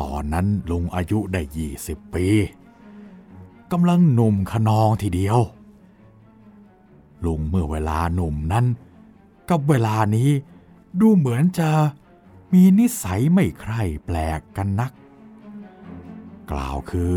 [0.00, 1.42] ตอนนั้นลุงอายุได้
[1.78, 2.26] 20 ปี
[3.72, 5.38] กำลังหนุ่มขนองทีเดียว
[7.24, 8.66] ลุงเมื่อเวลาหนุ่มนั้น
[9.48, 10.30] กับเวลานี้
[11.00, 11.70] ดูเหมือนจะ
[12.52, 14.92] มีนิสัยไม่ใคร่แปลกกันนัก
[16.50, 17.12] กล่าวคือ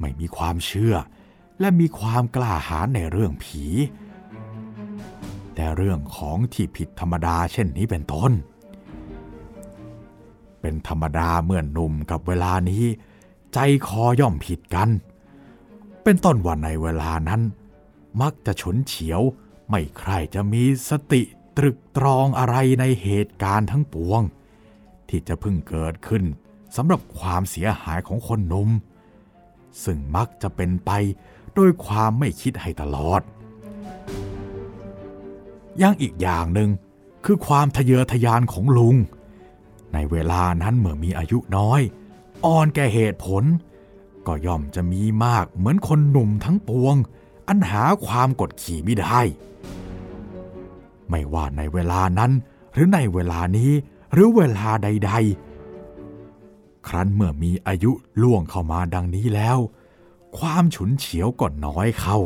[0.00, 0.94] ไม่มีความเชื่อ
[1.60, 3.64] และมีความกล้าหาญในเรื่องผี
[5.54, 8.32] แต่เรื่องของที่ผิดธรรมดาเช่นนี้เป็นต้น
[10.60, 12.84] เป็นธรรมดาเมื่อนหนุ่มกับเวลานี้
[13.52, 14.88] ใจคอย่อมผิดกัน
[16.02, 17.42] เป็นต้นว่าในเวลานั้น
[18.20, 19.20] มักจะฉุนเฉียว
[19.68, 21.22] ไม่ใครจะมีสติ
[21.56, 24.22] ตรึกตรองอะไรในเหตุการณ์ทั้งปวง
[25.08, 26.24] ที่จะเพิ่งเกิดขึ้น
[26.76, 28.68] สำหรับความเสียหายของคนหนุ่ม
[29.84, 30.90] ซึ่งมักจะเป็นไป
[31.54, 33.22] โดยความไม่คิดให้ตลอด
[35.82, 36.70] ยังอีกอย่างหนึ่ง
[37.24, 38.96] คือความทะเยอทะยานของลุง
[39.94, 41.80] ในเวลานั้นเมื่อมีอายุน้อย
[42.44, 43.44] อ่อนแก่เหตุผล
[44.26, 46.94] ก็ย่อมจะมีมากเหมือนคนหนุ่มทั้งปวง
[47.48, 49.20] อันหาความกดขี่ไม่ได้
[51.10, 52.32] ไม่ว่าในเวลานั้น
[52.72, 53.70] หรือในเวลานี้
[54.14, 55.12] หรือเวลาใด
[56.00, 57.90] ๆ ครั้นเมื่อมีอายุ
[58.22, 59.58] ล่วงเข้ามาดังนี้แล้ว
[60.38, 62.18] ความฉุนเฉียวก็น้อยเข้า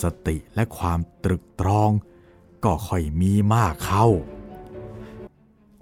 [0.00, 1.90] สติและความตรึกตรอง
[2.64, 4.06] ก็ค่อยมีมากเข้า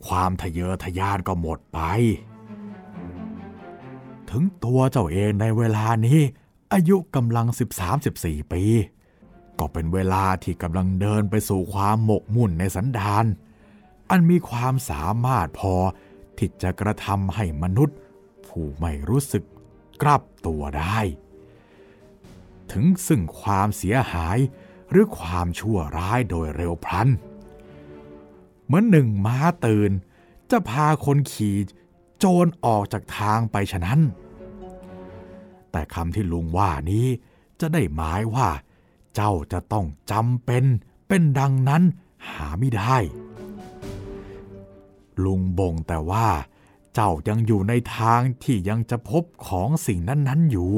[0.06, 1.78] ความทะเยอทะยานก็หมดไป
[4.30, 6.20] ถึงตัวเจ้าเองในเวลานี้
[6.72, 7.46] อายุกำลัง
[7.98, 8.62] 13-14 ปี
[9.58, 13.26] ก็เป็นเวลาที่กำลังเดินไปสู่ความหมกมุ่นในสันดาน
[14.10, 15.74] อันมีความสามารถพอ
[16.38, 17.96] ที่จะกระทำให้มนุษย์
[18.46, 19.44] ผู้ไม่รู้สึก
[20.02, 20.98] กลับตัวได้
[22.72, 24.38] ถึงซึ่งความเสียหาย
[24.90, 27.08] หรือความชั่วร้ายโดยเร็วพลัน
[28.64, 29.90] เหมือนหนึ่งม้าตื่น
[30.50, 31.56] จะพาคนขี่
[32.18, 34.00] โจรออกจากทางไปฉะนั้น
[35.70, 37.06] แต่คำที่ลุงว่านี้
[37.60, 38.48] จะได้หมายว่า
[39.14, 40.64] เจ้าจะต้องจำเป็น
[41.08, 41.82] เป็นดังนั้น
[42.30, 42.96] หาไม่ได้
[45.24, 46.28] ลุงบ่งแต่ว่า
[46.94, 50.72] เจ้ายังอยู่ในทางที่ยังจะพบของสิ่งนั้นๆอยู่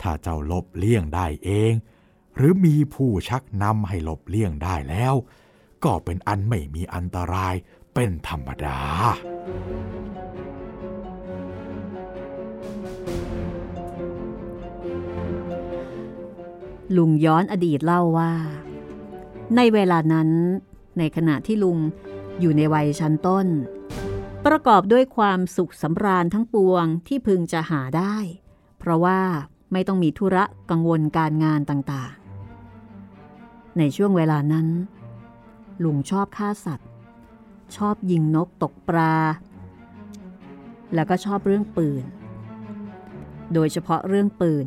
[0.00, 1.72] ถ้าเจ้าหลบเลี่ยงได้เอง
[2.36, 5.14] หรือมีผู้ชักนำให้หลบเลี่ยงได้แล้ว
[5.84, 7.54] ก็เป็นอันไม่มีอันตราย
[7.94, 8.78] เป็นธรรมดา
[16.96, 18.32] ลุงย้อนอดีตเล่าว่า
[19.56, 20.28] ในเวลานั้น
[20.98, 21.78] ในขณะที่ลุง
[22.40, 23.46] อยู่ในวัยชั้นต้น
[24.46, 28.16] ประกอบด้วยความสุขสำราญทั้งปวงที่พึงจะหาได้
[28.78, 29.20] เพราะว่า
[29.72, 34.68] ไม่ต้องมีธุระกังวลการงานต่างๆ ในช่วงเวลานั้น
[35.84, 36.88] ลุงชอบฆ่าสัตว์
[37.76, 39.14] ชอบยิงนกตกปลา
[40.94, 42.04] แล้วก็ชอบเรื่องปืน
[43.54, 44.66] โดยเฉพาะเรื่องปืน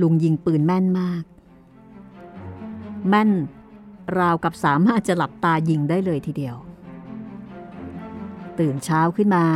[0.00, 1.24] ลุงยิงปืนแม่นมาก
[3.08, 3.30] แม่น
[4.18, 6.56] ราวกับสามารถจะหลับตายิงได้เลยทีเดียว
[8.58, 9.46] ตื่นเช้าขึ้นมา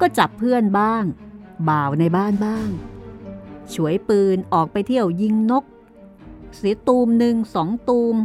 [0.00, 1.04] ก็จับเพื่อนบ้าง
[1.68, 2.68] บ่าวในบ้านบ้าง
[3.74, 5.64] ฉวยปืนออกไปเที่ยวยิงนก
[6.56, 8.16] เสียตูมหนึ่งสองตูม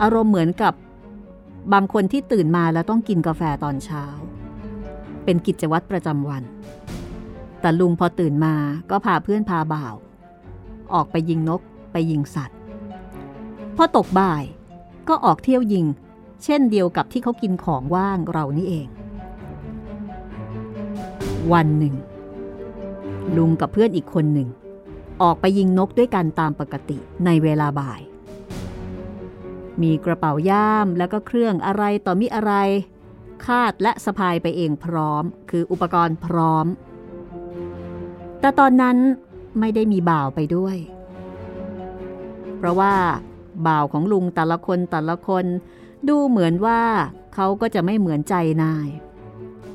[0.00, 0.74] อารมณ์เหมือนกับ
[1.72, 4.04] บางคนที่ตื่นมาแล้วต้องกินกาแฟตอนเช้า
[5.24, 6.42] เป็นกิจวัตรประจำวัน
[7.60, 8.54] แต่ลุงพอตื่นมา
[8.90, 9.94] ก็พาเพื่อนพาบ่าว
[10.94, 11.60] ออกไปยิงนก
[11.92, 12.59] ไปยิงสัตว์
[13.82, 14.44] อตกบ่าย
[15.08, 15.86] ก็ออกเที่ยวยิง
[16.44, 18.88] เช่นเดียวกับที่เขากินของว่างเรานี่เอง
[21.52, 21.94] วันหนึ่ง
[23.36, 24.48] ลุงกับเพื่อนอีกคนหนึ่ง
[25.22, 28.00] ออกไปยิงนกด้วยกันตามปกติในเวลาบ่าย
[29.82, 32.52] มีกระเป๋าย่ามแล้วก็เครื่องอะไรต่อมิอะไร
[33.46, 36.66] คาดและสะพายไปเองพร้อม คืออุปกรณ์พร้อม
[38.40, 38.96] แต่ตอนนั้น
[39.60, 40.76] ไม่ได้มีบ่าวไปด้วย
[42.56, 42.94] เพราะว่า
[43.68, 45.44] บ่าวของลุงแต่ละคนแต่ละคน
[46.08, 46.80] ดูเหมือนว่า
[47.34, 48.88] เขาก็จะไม่เหมือนใจนาย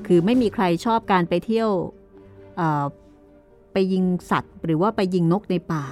[0.08, 1.70] คือไม่มีใครชอบการไปเที่ยว
[3.74, 5.86] ไปยิงสัตว์ หรือว่าไปยิงนกในป่า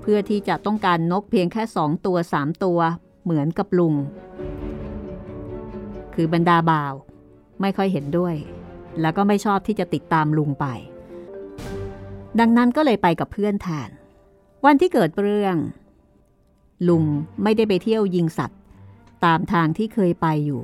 [0.00, 2.78] เพื่อที่จะต้องการนกเพียงแค่สองตัวสามตัว
[3.24, 3.94] เหมือนกับลุง
[6.14, 6.94] คือบรรดาบ่าว
[7.60, 8.34] ไม่ค่อยเห็นด้วย
[9.00, 10.66] แล้วก็ไม่ชอบที่จะติดตามลุงไป
[12.40, 13.90] ดังนั้นก็เลยไปกับเพื่อนแทน
[14.66, 15.56] วันที่เกิดเรื่อง
[16.88, 17.04] ลุง
[17.42, 18.58] ไม่ได้ไปเที่ยวยิงสัตว์
[19.24, 20.62] ตามทางที่เคยไปอยู่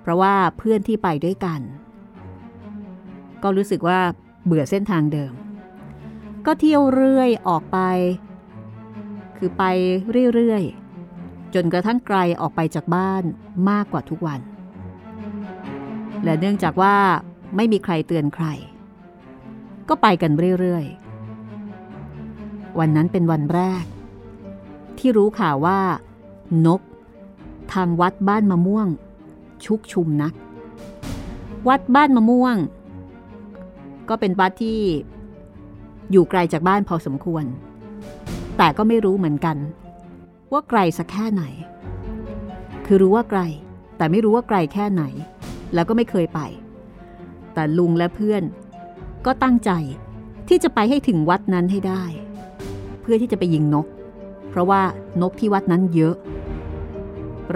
[0.00, 1.60] เพราะว่าเพื่อนที่ไปด้วยกัน
[3.42, 4.00] ก็รู้สึกว่า
[4.44, 5.32] เบื่อเส้นทางเดิม
[6.46, 7.78] ก็เที่ยวเรื่อยออกไป
[9.36, 9.64] คือไป
[10.34, 13.22] เรื่อยๆ จนกระทั่งไกลออกไปจากบ้าน
[13.70, 14.40] มากกว่าทุกวัน
[16.24, 16.96] และเนื่องจากว่า
[17.56, 18.46] ไม่มีใครเตือนใคร
[19.88, 23.84] ก็ไปกันเรื่อยๆ วันนั้นเป็นวันแรก
[25.00, 25.78] ที่รู้ข่าวว่า
[26.66, 26.80] นก
[27.72, 28.88] ทางวัดบ้านมะม่วง
[29.64, 30.34] ชุกชุมนัก
[31.68, 32.56] วัดบ้านมะม่วง
[34.08, 34.78] ก็เป็นวัดที่
[36.10, 37.44] อยู่ไกลจากบ้านพอสมควร
[38.56, 39.56] แต่ก็ไม่รู้เหมือนกัน
[40.52, 41.42] ว่าไกลสักแค่ไหน
[42.86, 43.40] คือรู้ว่าไกล
[43.96, 45.02] แต่ไม่รู้ว่าไกลแค่ไหน
[45.74, 46.40] แล้วก็ไม่เคยไป
[47.54, 48.42] แต่ลุงและเพื่อน
[49.26, 49.70] ก็ตั้งใจ
[50.48, 52.04] ที่จะไปให้ถึงวัดนั้นให้ได้
[53.00, 53.86] เพื่อที่จะไปยิงนก
[54.56, 54.82] ราะว่า
[55.22, 56.14] นกที่วัดนั้นเยอะ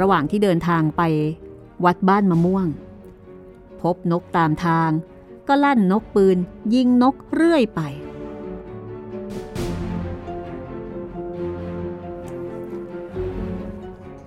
[0.01, 1.03] ระหว่างที่เดินทางไป
[1.85, 2.67] วัดบ้านมะม่วง
[3.83, 4.91] พบนกตามทาง
[5.49, 6.39] ก็ลั่นนกปืน
[6.75, 7.81] ยิงนกเรื่อยไป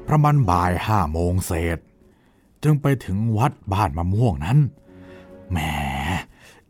[0.07, 1.77] ประมาณบ่ายห้าโมงเศษ
[2.63, 4.57] จึงไปถึงวัดบ้านมะม่วงนั้น
[5.49, 5.57] แหม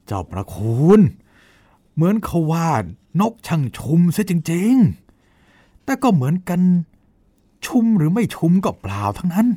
[0.06, 1.00] เจ้าประคุณ
[1.94, 2.72] เหมือนเขาวา
[3.22, 5.03] นกช่างชุมเสียจริง ๆ
[5.86, 6.62] แต่ก็เหมือนกัน
[7.66, 9.48] ชุมหรือไม่ชุมก็เปล่าทั้งนั้น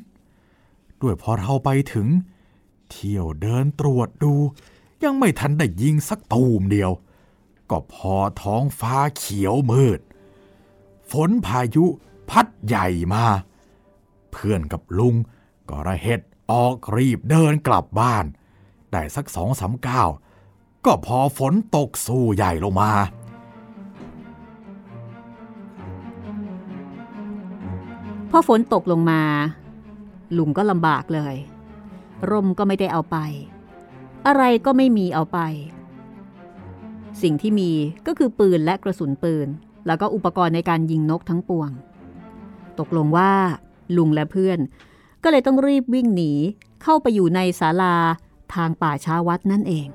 [1.01, 2.09] ด้วยพอเราไปถึง
[2.91, 4.33] เที่ยวเดินตรวจดู
[5.05, 6.91] ยังไม่ทันได้ยิงสักตูมเดียว
[7.71, 10.01] ก็พอท้องฟ้าเขียวมืด
[11.11, 11.85] ฝนพายุ
[12.31, 13.25] พัดใหญ่มา
[14.31, 15.15] เพื่อนกับลุง
[15.69, 18.25] ก็ระเห็ดออกรีบเดินกลับบ้าน
[18.93, 20.09] ได้สักสองสามก้าว
[20.85, 22.93] ก็พอฝนตกสู้ใหญ่ลงมา
[28.31, 29.23] พอฝนตกลงมา
[30.39, 31.37] ลุงก็ลำบากเลย
[32.31, 33.17] ร่มก็ไม่ได้เอาไป
[34.27, 35.39] อะไรก็ไม่มีเอาไป
[37.23, 37.71] สิ่งที่มี
[38.07, 39.49] ก็คือปืนและกระสุนปืน
[39.87, 41.71] แล้วก็อุปกรณ์ในการยิงนกทั้งปวง
[42.79, 43.33] ตกลงว่า
[43.97, 44.59] ลุงและเพื่อน
[45.23, 46.33] ก็เลยต้องรีบวิ่งหนี
[46.83, 47.97] เข้าไปอยู่ในศาลา
[48.55, 49.89] ทางป่าช้าวัดนั่นเอง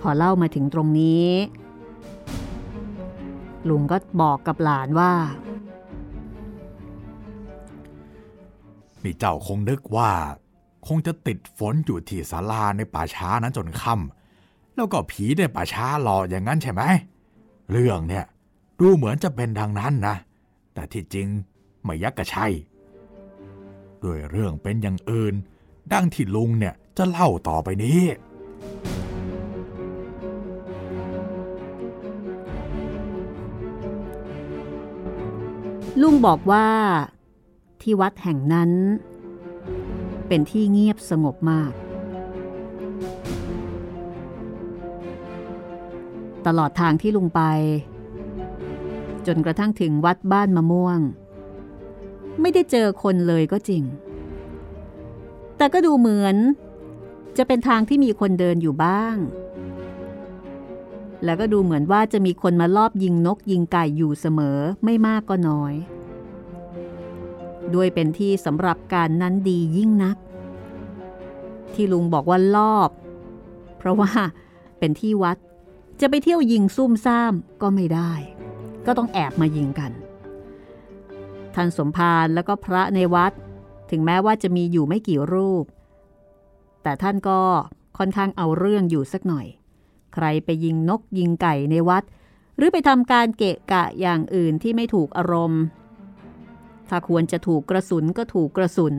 [0.00, 1.28] พอเล่ามาถึงตรงนี้
[3.68, 5.12] ลุงก็บอกกับหลานว่า
[9.04, 10.12] นี่เจ้าคงนึกว่า
[10.86, 16.82] คงจะติดฝนอยู่ที่ศาลาในป่าช้านั้นจนค่ำแล้วก็ผีในป่าช้าหลอกอย่างนั้นใช่ไหม
[17.70, 18.24] เรื่องเนี่ย
[18.78, 20.16] ดูเหมือนจะเป็นดังนั้นนะ
[20.74, 21.26] แต่ที่จริง
[21.84, 22.52] ไม่ยักกระชัย
[24.02, 25.34] ด้วยเรื่องเป็นอย่างอื่น
[25.92, 28.02] ดังที่ลุงเนี่ยจะเล่าต่อไปนี้
[36.00, 36.66] ลุงบอกว่า
[37.82, 38.70] ที่วัดแห่งนั้น
[40.28, 41.72] เป็นที่เงียบสงบมาก
[46.46, 47.42] ตลอดทางที่ลุงไป
[49.26, 50.98] จนกระทั่งถึงวัดบ้านมะม่วง
[52.40, 53.82] ไม่ได้เจอคนเลยก็จริง
[55.56, 56.36] แต่ก็ดูเหมือน
[57.36, 59.16] จะเป็นทางที่มีคนเดินอยู่บ้าง
[61.24, 65.74] แล้วก็ดูเหมือนว่าจะมีคนมาลอบยิงนกยิงไก่อยู่เสมอไม่มากก็น้อย
[67.76, 70.16] ด้วยเป็นที่สำหรับการนั้นดียิ่งนัก
[71.74, 72.90] ที่ลุงบอกว่าลอบ
[73.78, 74.10] เพราะว่า
[74.78, 75.36] เป็นที่วัด
[76.00, 78.12] จะไปเที่ยวยิงซุ่มซ่ามก็ไม่ได้
[78.86, 79.92] ก็ต้องแอบมายิงกัน
[81.54, 83.32] ท่านสมภารแล้วก็พระในวัด
[83.90, 85.64] ถึงแม้ว่าจะมีอยู่ไม่กี่รูป
[86.82, 87.40] แต่ท่านก็
[87.98, 89.46] ค่อนข้างเอาเรื่องอยู่สักหน่อย
[90.14, 92.02] ใครไปยิงนกยิงไก่ในวัด
[92.56, 95.62] หรือไปทำการเกะกะอย่างอื่นที่ไม่ถูกอารมณ์
[96.88, 98.94] ถ้าควรจะถูกกระสุนก็ถูกกระสุน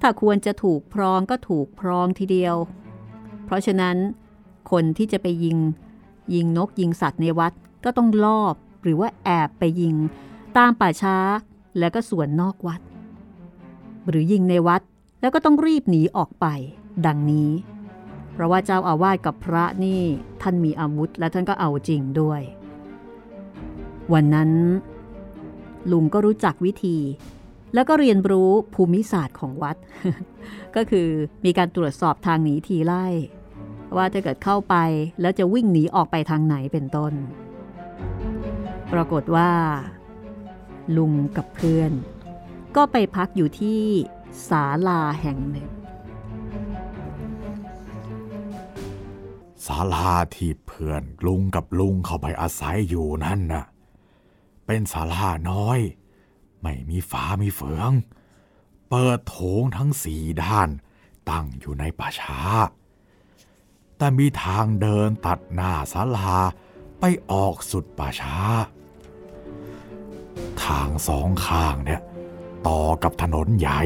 [0.00, 2.56] ถ้าควรจะถูกพรองก็ถูกพรองทีเดียว
[3.44, 3.96] เพราะฉะนั้น
[4.70, 5.58] คนที่จะไปยิง
[6.34, 7.52] ยิงนกยิงสัตว์ในวัด
[7.84, 9.94] ก็ต้องลอบหรือว่าแอบไปยิง
[10.56, 11.16] ตามป่าช้า
[11.78, 12.80] แล้วก็สวนนอกวัด
[14.08, 14.82] หรือยิงในวัด
[15.20, 16.46] แล้วก็ต้องรีบหนีออกไป
[17.06, 17.50] ดังนี้
[18.32, 20.02] เพราะว่าเจ้าอาวาสกับพระนี่
[20.42, 22.40] ท่านมีอาวุธและท่านก็เอาจริงด้วย
[24.12, 24.50] วันนั้น
[25.92, 26.98] ลุงก็รู้จักวิธี
[27.74, 29.76] แล้วก็เรียนรู้ภูมิศาสตร์ของวัด
[30.76, 31.08] ก็คือ
[31.44, 33.06] มีการตรวจสอบทางหนีทีไล่
[33.96, 34.76] ว่าถ้าเกิดเข้าไป
[35.20, 37.12] แล้วจะวิ่งหนีออกไปทางไหนเป็นต้น
[38.92, 39.50] ปรากฏว่า
[40.96, 41.92] ลุงกับเพื่อน
[42.76, 43.82] ก็ไปพักอยู่ที่
[44.48, 45.68] ศาลาแห่งหนึ่ง
[49.66, 53.64] ศาลาที่เพื่อนลุงกับลุงเข้าไปอาศัยอยู่นั่นน่ะ
[54.72, 55.80] เป็นศาลาน้อย
[56.62, 57.90] ไม่มีฝามีเฟือง
[58.90, 60.68] เปิดโถงทั้งสี่ด้าน
[61.30, 62.40] ตั้งอยู่ในป่าช้า
[63.96, 66.36] แต่มีทางเดินตัดหน้าศาลา
[67.00, 68.36] ไปออกสุดป่าช้า
[70.64, 72.00] ทางสองข้างเนี่ย
[72.68, 73.80] ต่อกับถนนใหญ่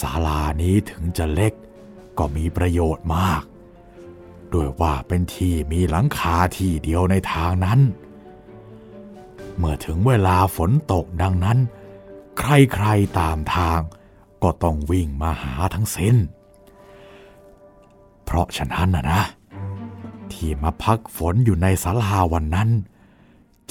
[0.00, 1.52] ศาลานี้ถึงจะเล็ก
[2.18, 3.42] ก็มีประโยชน์มาก
[4.52, 7.80] ด้วยว่าเป็นที่มีหลังคาที่เดียวในทางนั้น
[9.58, 11.58] เมื่อถึงเวลาฝนตกดังนั้น
[12.38, 13.80] ใครๆตามทาง
[14.42, 16.16] ก็ต้องวิ่งมาหาทั้งสิ้น
[18.24, 19.22] เพราะฉะนั้นนะนะ
[20.32, 22.70] ที่มาพักฝนอยู่ในศาลาวันนั้น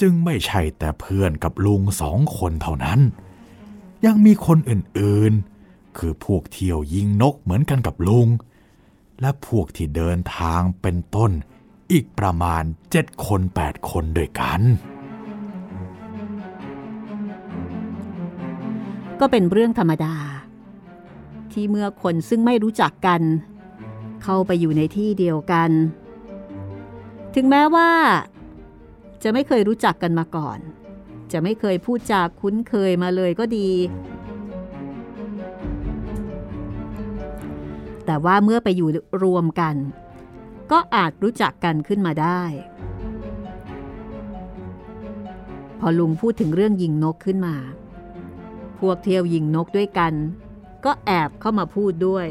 [0.00, 3.00] จึงไม่ใช่แต่เพื่อนกับลุงสองคนเท่านั้น
[4.04, 8.28] ยังมีคนอื่นๆ คือพวกเที่ยวยิงนกเหมือนกันกับลุง
[9.20, 11.30] และพวกที่เดินทางเป็นต้น
[11.92, 14.60] อีกประมาณเจ็ดคนแปดคนด้วยกัน
[19.20, 20.14] ก็เป็นเรื่องธรรมดา
[21.52, 23.22] ที่เมื่อคนซึ่งไม่รู้จักกัน
[24.22, 25.70] เข้าไปอยู่ในที่เดียวกัน
[27.34, 27.90] ถึงแม้ว่า
[29.22, 30.58] จะไม่เคยรู้จักกันมาก่อน
[31.32, 33.70] จะไม่เคยพูดจาคุ้นเคยมาเลยก็ดี
[38.06, 38.88] แต่ว่าเมื่อไปอยู่
[39.22, 39.74] รวมกัน
[40.72, 42.42] ก็อาจรู้จักกันขึ้นมาได้
[45.80, 47.56] พอลุงพูดถึงเรื่องยิงนกขึ้นมา
[48.80, 50.12] พวกเที่ยวยิงนกด้วยกัน
[50.84, 52.26] ก็แอบเข้ามาพูดด้วย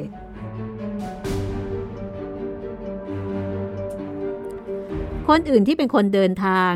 [5.28, 6.74] คนอื่นที่เป็นคนเดินทาง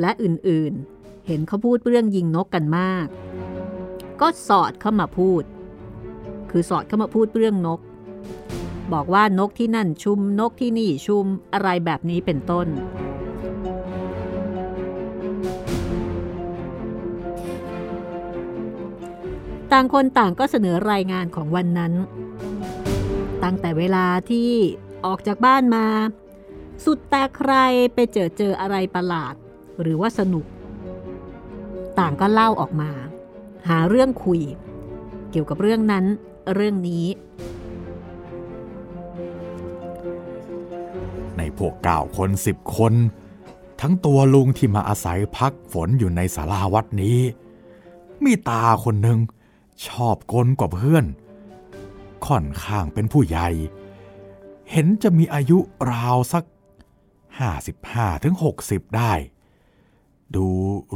[0.00, 3.06] และอื่นๆ เห็นเขาพูดเรื่องยิงนกกันมาก
[4.20, 5.42] ก็สอดเข้ามาพูด
[6.50, 7.80] คือสอดเข้ามาพูดเรื่องนก
[8.92, 12.66] บอกว่านกที่นั่นชุมนกที่นี่ชุมอะไรแบบนี้เป็นต้น
[19.72, 21.92] ต่างคนต่างก็เสนอรายงานของวันนั้น
[23.42, 24.50] ตั้งแต่เวลาที่
[25.06, 25.86] ออกจากบ้านมา
[26.84, 27.52] สุดแต่ใคร
[27.94, 29.34] ไปเจอเจออะไรประหลาด
[29.80, 30.46] หรือว่าสนุก
[31.98, 32.90] ต่างก็เล่าออกมา
[33.68, 34.40] หาเรื่องคุย
[35.30, 36.04] เกี่ยวกับเรื่องนั้น
[36.54, 37.06] เรื่องนี้
[41.36, 42.94] ในพวกเก้าคนสิบคน
[43.80, 47.18] ทั้งตัวลุงที่มาอาศัยพักฝนอยู่ในศาลาวัดนี้
[48.24, 49.18] มีตาคนหนึ่ง
[49.86, 51.04] ชอบกลกว่าเพื่อน
[52.26, 53.48] ค่อนข้างเป็นผู้ใหญ่
[54.70, 55.58] เห็นจะมีอายุ
[55.92, 56.44] ราวสัก
[57.38, 59.12] 55ถึง60 ได้
[60.36, 60.46] ดู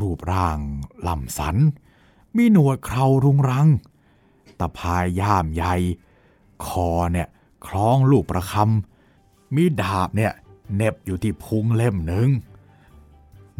[0.00, 0.58] รูปร่าง
[1.06, 1.56] ลำสัน
[2.36, 3.68] มีหนวดเครารุงรัง
[4.58, 5.74] ตะพายย่ามใหญ่
[6.66, 7.28] คอเนี่ย
[7.66, 10.32] คล้องลูกประคำ มีดาบเนี่ย
[10.74, 12.28] เน็บอยู่ที่พุงเล่มหนึ่ง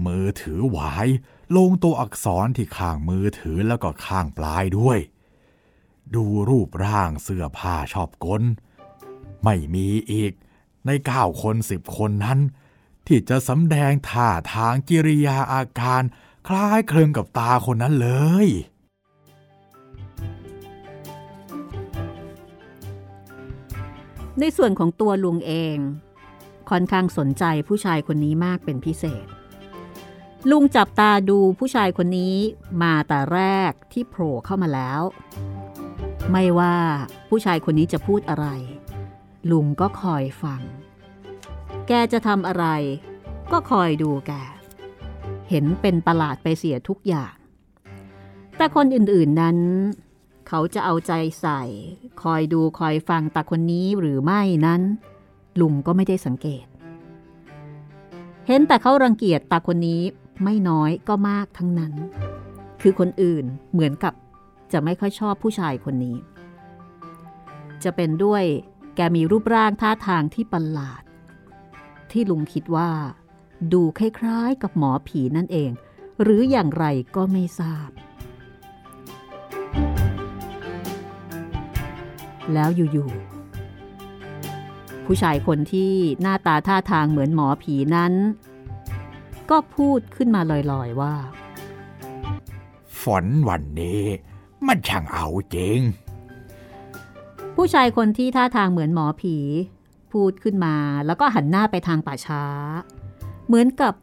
[0.04, 1.06] มือถือหวาย
[1.56, 4.98] ลงตัวอักษรที่ข้างมือถือแล้วก็ข้างปลายด้วย
[6.16, 8.42] ดูรูปร่างเสื้อผ้าชอบกล
[9.44, 10.32] ไม่มีอีก
[10.86, 12.38] ในเก้าคนสิบคนนั้น
[13.06, 16.02] ที่จะสำแดงท่าทางกิริยาอาการ
[16.48, 18.08] คล้ายคลึงกับตาคนนั้นเล
[18.46, 18.48] ย
[24.40, 25.76] ในส่วนของตัวลุงเอง
[26.70, 29.26] ค่อนข้างสนใจผู้ชายคนนี้มากเป็นพิเศษ
[30.50, 32.36] ลุงจับตาดูผู้ชายคนนี้
[32.82, 33.40] มาแต่แร
[33.70, 35.02] กที่โผล่เข้ามาแล้ว
[36.30, 36.76] ไม่ว่า
[37.28, 38.46] ผู้ชายคนนี้จะพูดอะไร
[39.50, 40.60] ลุงก็คอยฟัง
[41.88, 42.66] แกจะทำอะไร
[43.52, 44.32] ก็คอยดูแก
[45.50, 47.34] เห็นเป็นประหลาดไปเสียทุกอย่าง
[48.56, 49.58] แต่คนอื่นๆนั้น
[50.48, 51.62] เขาจะเอาใจใส่
[52.22, 54.82] คอยดูคอยฟังตาคนนี้หรือไม่นั้น
[55.60, 56.66] ลุงก็ไม่ได้สังเกต
[58.46, 60.02] เห็นแต่เขารังเกียจตาคนนี้
[60.44, 61.92] ไม่น้อยก็มากทั้งนั้น
[62.82, 64.14] คือคนอื่นเหมือนกับ
[64.72, 66.16] จะไม่ค่อยชอบผู้ชายคนนี้
[67.84, 68.44] จะเป็นด้วย
[68.96, 71.02] แกมีรูปร่างท่าทางที่ประหลาด
[72.10, 72.90] ที่ลุงคิดว่า
[73.72, 75.70] ดูคล้ายๆกับหมอผีนั่นเอง
[76.22, 76.84] หรืออย่างไร
[77.16, 77.90] ก็ไม่ทราบ
[82.52, 88.12] แล้วอยู่ๆผู้ชายคนที่หน้าตาท่าทางเหมือนหมอผีนั้น
[89.50, 90.40] ก็พูดขึ้นมา
[90.72, 91.14] ลอยๆว่า
[93.02, 94.02] ฝนวันนี้
[94.68, 95.80] มันช่างเอาจริง
[97.56, 99.36] ผู้ชายคนที่ท่าทางเหมือนหมอผี
[100.12, 102.44] พูดขึ้นมาแล้วก็หันหน้าไปทางป่าช้า
[103.46, 103.94] เหมือนกับ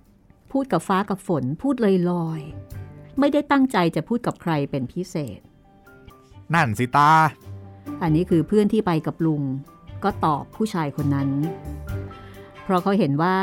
[0.51, 1.75] พูดกับฟ้ากับฝนพูด
[2.09, 5.39] ลอยๆ ไม่ได้ตั้งใจจะพูดกับใครเป็นพิเศษ
[6.53, 7.11] นั่นสิตา
[8.01, 9.43] อันนี้คือเพื่อนที่ไปกับลุง
[10.03, 11.29] ก็ตอบผู้ชายคนนั้น
[12.63, 13.37] เพราะเขาเห็นว่า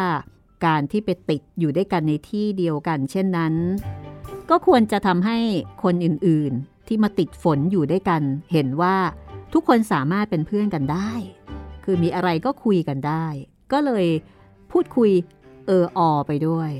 [0.67, 3.55] การที่ไปติดอยู่ด้วยกันในที่เดียวกัน เช่นนั้น
[4.51, 5.39] ก็ควรจะทำให้
[5.83, 8.23] คนอื่นๆ ที่มาติดฝนอยู่ด้วยกัน
[8.53, 8.97] เห็นว่า
[9.53, 11.11] ทุกคนสามารถเป็นเพื่อนกันได้
[11.85, 13.27] คือมีอะไรก็คุยกันได้
[13.73, 14.07] ก็เลย
[14.71, 15.11] พูดคุย
[15.67, 16.71] เอออไปด้วย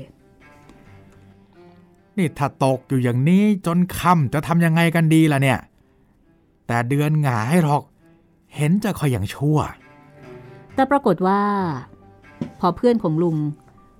[2.17, 5.59] นี่ถ้าตกอยู่อย่างนี้จนค่ำจะทำยังไงกันดีล่ะเนี่ย
[6.67, 7.83] แต่เดือนหงายหรอก
[8.55, 9.57] เห็นจะคอยอย่างชั่ว
[10.75, 11.41] แต่ปรากฏว่า
[12.59, 13.37] พอเพื่อนของลุง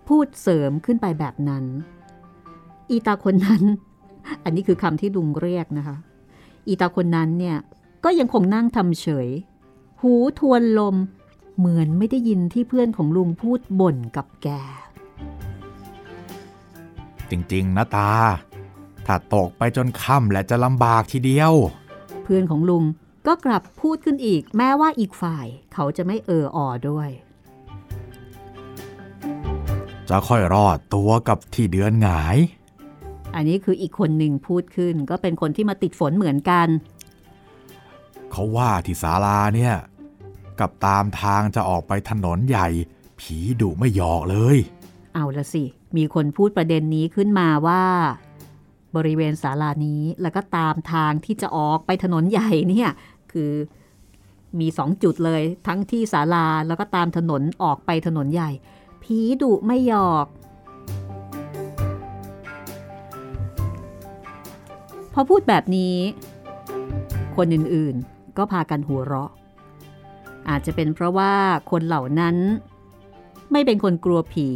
[0.08, 1.66] พูดเสริมขึ้นไปแบบนั้น
[2.90, 3.64] อีตาคนนั้น
[4.44, 5.96] อันนี้คือคำที่ลุงเรียกนะคะ
[6.68, 7.58] อีตาคนนั้นเนี่ย
[8.04, 9.30] ก็ยังคงนั่งทำเฉย
[10.02, 10.96] หูทวนลม
[11.58, 14.48] เหมือนไม่ได้ยินที่เพื่อนของลุงพูดบ่นกับแก
[17.30, 18.12] จริงๆนะตา
[19.06, 21.54] ถ้าตกไปจนค่ำและจะลำบากทีเดียว
[22.24, 22.84] เพื่อนของลุง
[23.28, 27.10] ก็กลับพูดขึ้นอีกแม้ว่าอีกฝ่ายเขาจะไม่เออออด้วย
[30.10, 32.38] จะค่อยรอดตัวกับที่เดือนหงาย
[33.36, 36.68] อันนี้คืออีกคนหนึ่งพูดขึ้น ก็เป็นคนที่มาติดฝนเหมือนกัน
[38.32, 39.74] เขาว่าที่ศาลาเนี่ย
[40.60, 42.68] กับตามทางจะออกไปถนนใหญ่
[43.20, 44.58] ผีดุไม่หยอกเลย
[45.14, 45.64] เอาละสิ
[45.98, 47.84] มีคนพูดประเด็นนี้ขึ้นมาว่า
[48.96, 52.90] บริเวณศาลานี้แล้วก็ตามทางที่จะออกไปถนนใหญ่เนี่ย
[53.32, 53.52] คือ
[54.60, 58.52] มีสองจุดเลย ทั้งที่ศาลาแล้วก็ตามถนนออกไปถนนใหญ่
[59.04, 60.26] ผีดุไม่หยอก
[65.14, 65.96] พอพูดแบบนี้
[67.36, 69.32] คนอื่นๆก็พากันหัวเราะ
[70.50, 71.34] อาจจะเป็นเพราะว่า
[71.72, 72.36] คนเหล่านั้น
[73.52, 74.50] ไม่เป็นคนกลัวผี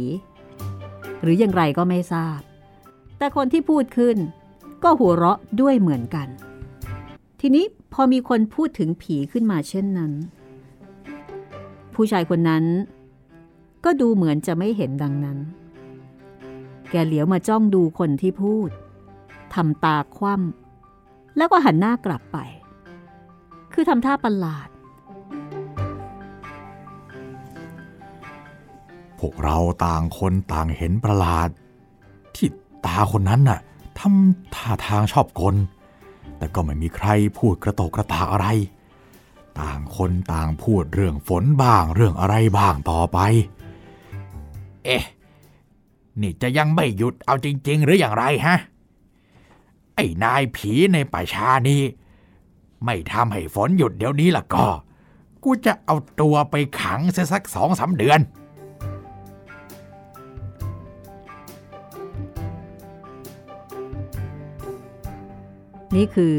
[1.22, 2.40] หรืออย่างไรก็ไม่ทราบ
[3.18, 4.16] แต่คนที่พูดขึ้น
[4.82, 6.28] ก็หัวเราะด้วยเหมือนกัน
[7.40, 10.12] ทีนี้พอมีคนพูดถึงผีขึ้นมาเช่นนั้น
[11.94, 12.64] ผู้ชายคนนั้น
[13.84, 15.38] ก็ดูเหมือนจะไม่เห็นดังนั้น
[16.90, 18.70] แกเหลียวมาจ้องดูคนที่พูด
[19.54, 22.38] ทำตาคว่ำแล้วก็หันหน้ากลับไป
[23.72, 24.68] คือทำท่าประหลาด
[29.18, 31.48] พวกเราต่างคนต่างเห็นประหลาด
[32.36, 32.48] ที่
[32.86, 33.60] ตาคนนั้นน่ะ
[33.98, 35.54] ทำท่าทางชอบกล
[36.38, 38.46] แต่ก็ไม่มีใครพูดกระโตกกระตาอะไร
[39.60, 43.18] ต่างคนต่างพูดเรื่องฝนบ้างเรื่องอะไรบ้างต่อไป
[44.84, 45.04] เอ๊ะ
[46.20, 48.56] นี่จะยังไม่หยุดเอาจริง ๆ หรืออย่างไรฮะ
[49.96, 51.82] ไอ้นายผีในป่าชานี้
[52.84, 54.66] ไม่ทำให้ฝนหยุดเดี๋ยวนี้ล่ะก็
[55.42, 58.20] กูจะเอาตัวไปขังเสียสักสองสาเดือน
[65.96, 66.36] นี่คือ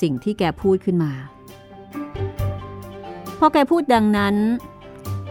[0.00, 1.12] สิ่งที่แกพูดขึ้นมา
[3.38, 4.36] พอแกพูดดังนั้น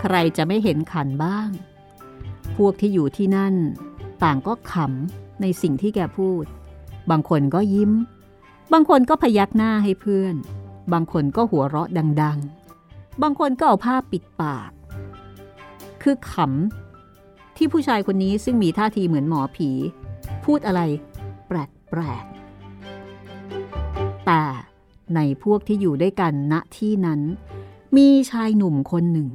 [0.02, 1.50] ใครจะไม่เห็นขันบ้าง
[2.58, 3.54] พวกที่อยู่ที่นั่น
[4.24, 6.46] ต่างก็ขำในสิ่งที่แกพูด
[7.10, 7.92] บางคนก็ยิ้ม
[8.74, 10.36] บางคนก็พยักหน้าให้เพื่อน
[10.94, 11.90] บางคนก็หัวเราะ
[12.22, 12.40] ดัง
[12.80, 14.72] ๆ บางคนก็เอาผ้าปิดปาก
[16.02, 19.70] คือขำที่ผู้ชายคนนี้ซึ่งมีท่าทีเหมือนหมอผี
[20.46, 20.82] พูดอะไร
[21.48, 24.44] แปลกๆแต่
[25.16, 27.22] ในพวกที่อยู่ด้วยกันณที่นั้น
[27.98, 29.30] มีชายหนุ่มคนหนึ่ง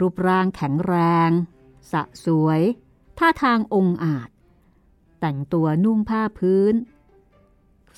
[0.00, 0.94] รูปร่างแข็งแร
[1.28, 1.30] ง
[1.92, 2.60] สะสวย
[3.18, 4.28] ท่าทางองอาจ
[5.28, 6.74] แต่งตัวนุ่งผ้าพื้น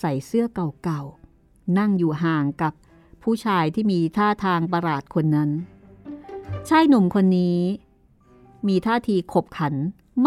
[0.00, 2.72] ใส่เสื้อเก่าๆ นั่งอยู่ห่างกับ
[3.22, 5.50] ผู้ชายที่มีท่าทางประหลาดคนนั้น
[6.68, 7.60] ชายหนุ่มคนนี้
[8.68, 9.74] มีท่าทีขบขัน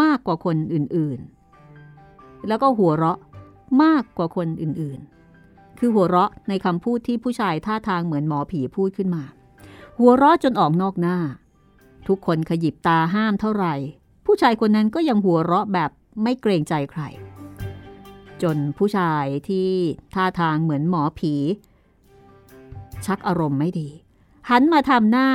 [0.02, 3.18] มากกว่าคนอื่นๆ แล้วก็หัวเราะ
[3.82, 9.22] มากกว่าคนอื่นๆ คือหัวเราะในคำพูดที่ผู้ชายท่าทางเหมือนหมอผีพูดขึ้นมา
[9.98, 11.18] หัวเราะจนออกนอกหน้า
[12.08, 13.74] ทุกคนขยิบตาห้ามเท่าไหร่
[14.26, 15.90] ผู้ชายคนนั้นก็ยังหัวเราะแบบ
[16.22, 17.02] ไม่เกรงใจใคร
[18.42, 19.70] จนผู้ชายที่
[20.14, 21.34] ท่าทางเหมือนหมอผี
[23.06, 23.88] ชักอารมณ์ไม่ดี
[24.50, 25.28] หันมาทำหน้า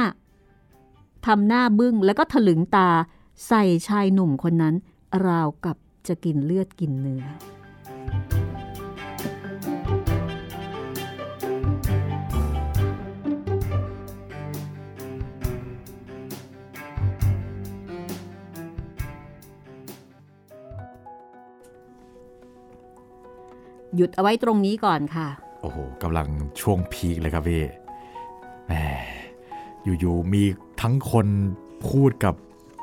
[1.28, 2.90] ทำหน้าบึ้งแล้วก็ถลึงตา
[3.48, 4.76] ใส่ชายหนุ่มคนนั้น
[5.28, 7.24] ราวกับจะกินเลือดกินเนื้อ
[23.96, 25.28] หยุดเอาไว้ตรงนี้ก่อนค่ะ
[25.62, 26.28] โอ้โหกำลัง
[26.62, 27.64] ช่วงพีคเลยครับพี่
[28.68, 28.74] แหม
[30.00, 30.44] อยู่ๆมี
[30.82, 31.28] ทั้งคน
[31.88, 32.36] พูดกับ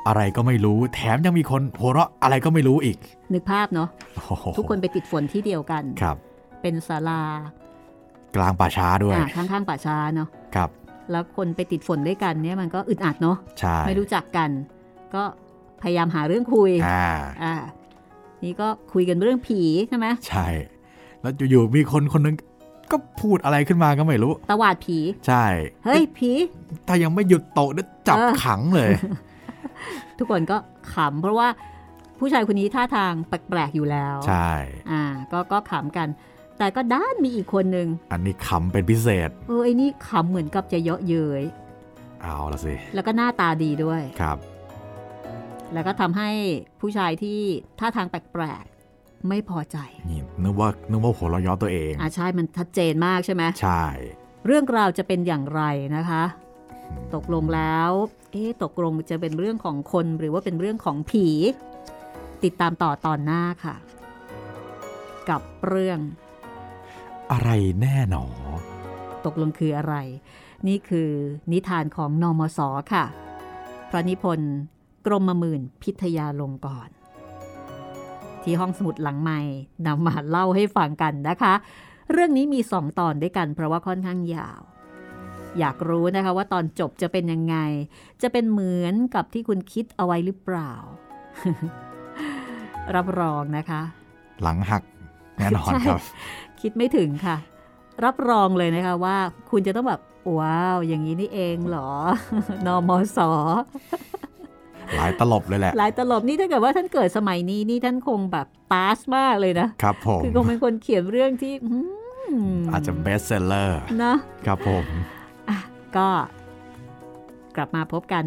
[0.07, 2.97] อะไรก็ไม่รู้ แถมยังมีคนหัวเราะอะไรก็ไม่รู้อีก
[3.33, 6.17] นึกภาพเนาะโอ้โหทุกคนไปติดฝนที่เดียวกันครับ
[6.61, 7.21] เป็นศาลา
[8.35, 10.69] กลางป่าช้าด้วยอ่าข้างๆป่าช้าเนาะครับ
[11.11, 14.49] แล้วคนไปติดฝนด้วยกันเนี่ยมันก็อึดอัดเนาะใช่ไม่รู้จักกัน
[15.15, 15.23] ก็
[15.81, 17.07] พยายามหาเรื่องคุยอ่า
[17.43, 17.55] อ่า
[18.43, 20.47] นี่ก็คุยกันเรื่องผีใช่ไหมใช่
[21.25, 22.35] แล้วอยู่ๆมีคนคนนึง
[22.91, 24.97] ก็พูดอะไรขึ้นมาก็ไม่รู้ตวาดผี
[25.27, 25.45] ใช่
[25.85, 26.31] เฮ้ยผี
[26.87, 28.91] ถ้ายังไม่หยุดโตะเนี่ยจับเออขังเลย
[30.17, 30.57] ทุกคนก็
[30.93, 31.47] ขำเพราะว่า
[32.19, 34.51] ผู้ชายคนนี้ท่าทางแปลกๆอยู่แล้ว ใช่
[34.91, 36.07] อ่า ก็ก็ขำกัน
[36.57, 41.43] แต่ก็ด้านมีอีกคนหนึ่งอันนี้ขำเป็นพิเศษ เออไอ้นี่ขำเหมือนกับจะเยาะเย้ย
[42.21, 44.37] เอาละสิ แล้วก็หน้าตาดีด้วย ครับ
[45.73, 46.29] แล้วก็ทำให้
[46.81, 47.39] ผู้ชายที่
[47.79, 48.74] ท่าทางแปลกๆ
[49.27, 49.77] ไม่พอใจ
[50.09, 53.85] นี่นึกว่านึกว่าหัวเราะเย้อตัวเองอ่าใช่มันชัดเจนมากใช่ไหมใช่
[54.45, 55.61] เรื่องราวจะเป็นอย่างไร
[55.95, 56.23] นะคะ
[56.71, 57.91] อืมตกลงแล้ว
[58.31, 61.27] เอ๊ะตกลงจะเป็นเรื่องของคนหรือว่าเป็นเรื่องของผี
[62.43, 63.75] ติดตามต่อตอนหน้าค่ะ
[65.29, 65.99] กับเรื่อง
[67.31, 67.49] อะไร
[67.81, 68.25] แน่หนอ
[69.25, 69.95] ตกลงคืออะไร
[70.67, 71.09] นี่คือ
[71.51, 72.59] นิทานของนอมศ
[72.93, 73.05] ค่ะ
[73.89, 74.53] พระนิพนธ์
[75.05, 76.94] กรมหมื่นพิทยาลงกรณ์
[78.45, 79.41] ที่ห้องสมุดหลังใหม่
[79.87, 81.53] นำมาเล่าให้ฟังกันนะคะ
[82.11, 84.61] เรื่องนี้มีสองตอนด้วยกันเพราะว่าค่อนข้างยาว
[85.59, 87.57] อยากรู้นะคะว่าตอนจบจะเป็นยังไง
[88.21, 90.73] จะเป็นเหมือนกับที่คุณคิดเอาไว้หรือเปล่า
[92.95, 93.81] รับรองนะคะ
[94.41, 94.83] หลังหัก
[95.37, 96.01] แน่นอนใช่ครับ
[96.61, 97.37] คิดไม่ถึงค่ะ
[98.05, 99.17] รับรองเลยนะคะว่า
[99.51, 100.01] คุณจะต้องแบบ
[100.37, 101.89] ว้าว อย่างนี้นี่เองเหรอ
[102.65, 103.19] นอมส
[104.95, 111.75] หลายตลบเลยแหละ หลายตลบนี่ถ้าเกิดว่าท่านเกิดสมัยนี้นี่ท่านคงแบบปาสมากเลยนะครับผมคือคงเป็นคนเขียนเรื่องที่อื
[112.55, 114.15] มอาจจะเบสเซลเลอร์นะ
[114.45, 114.85] ครับผม
[115.49, 115.57] อะ
[115.97, 116.07] ก็
[117.55, 118.25] กลับมาพบกัน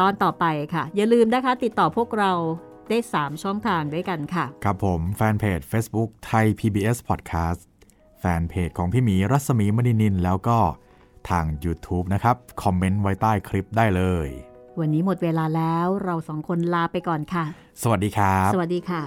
[0.00, 0.44] ตอนต่อไป
[0.74, 2.32] ค่ะ อย่าลืมนะคะ ติดต่อพวกเรา
[2.90, 7.60] ได้ 3 ช่องทางด้วยกันค่ะ ครับผม แฟนเพจ Facebook ไทย PBS Podcast
[8.20, 10.58] แฟนเพจของพี่หมีรัศมีมณีนิน แล้วก็
[11.30, 14.28] ทาง YouTube นะครับ คอมเมนต์ไว้ใต้คลิปได้เลย
[14.80, 17.44] วันนี้หมดเวลาแล้วเราสองคนลาไปก่อนค่ะ
[17.82, 19.02] สวัสดีครับ สวัสดีค่ะ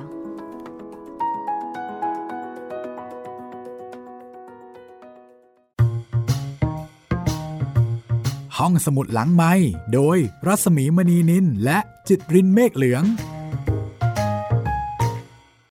[8.57, 9.53] ห้องสมุดหลังไม้
[9.93, 10.17] โดย
[10.47, 13.03] รัศมีมณีนินและจิตรินเมฆเหลือง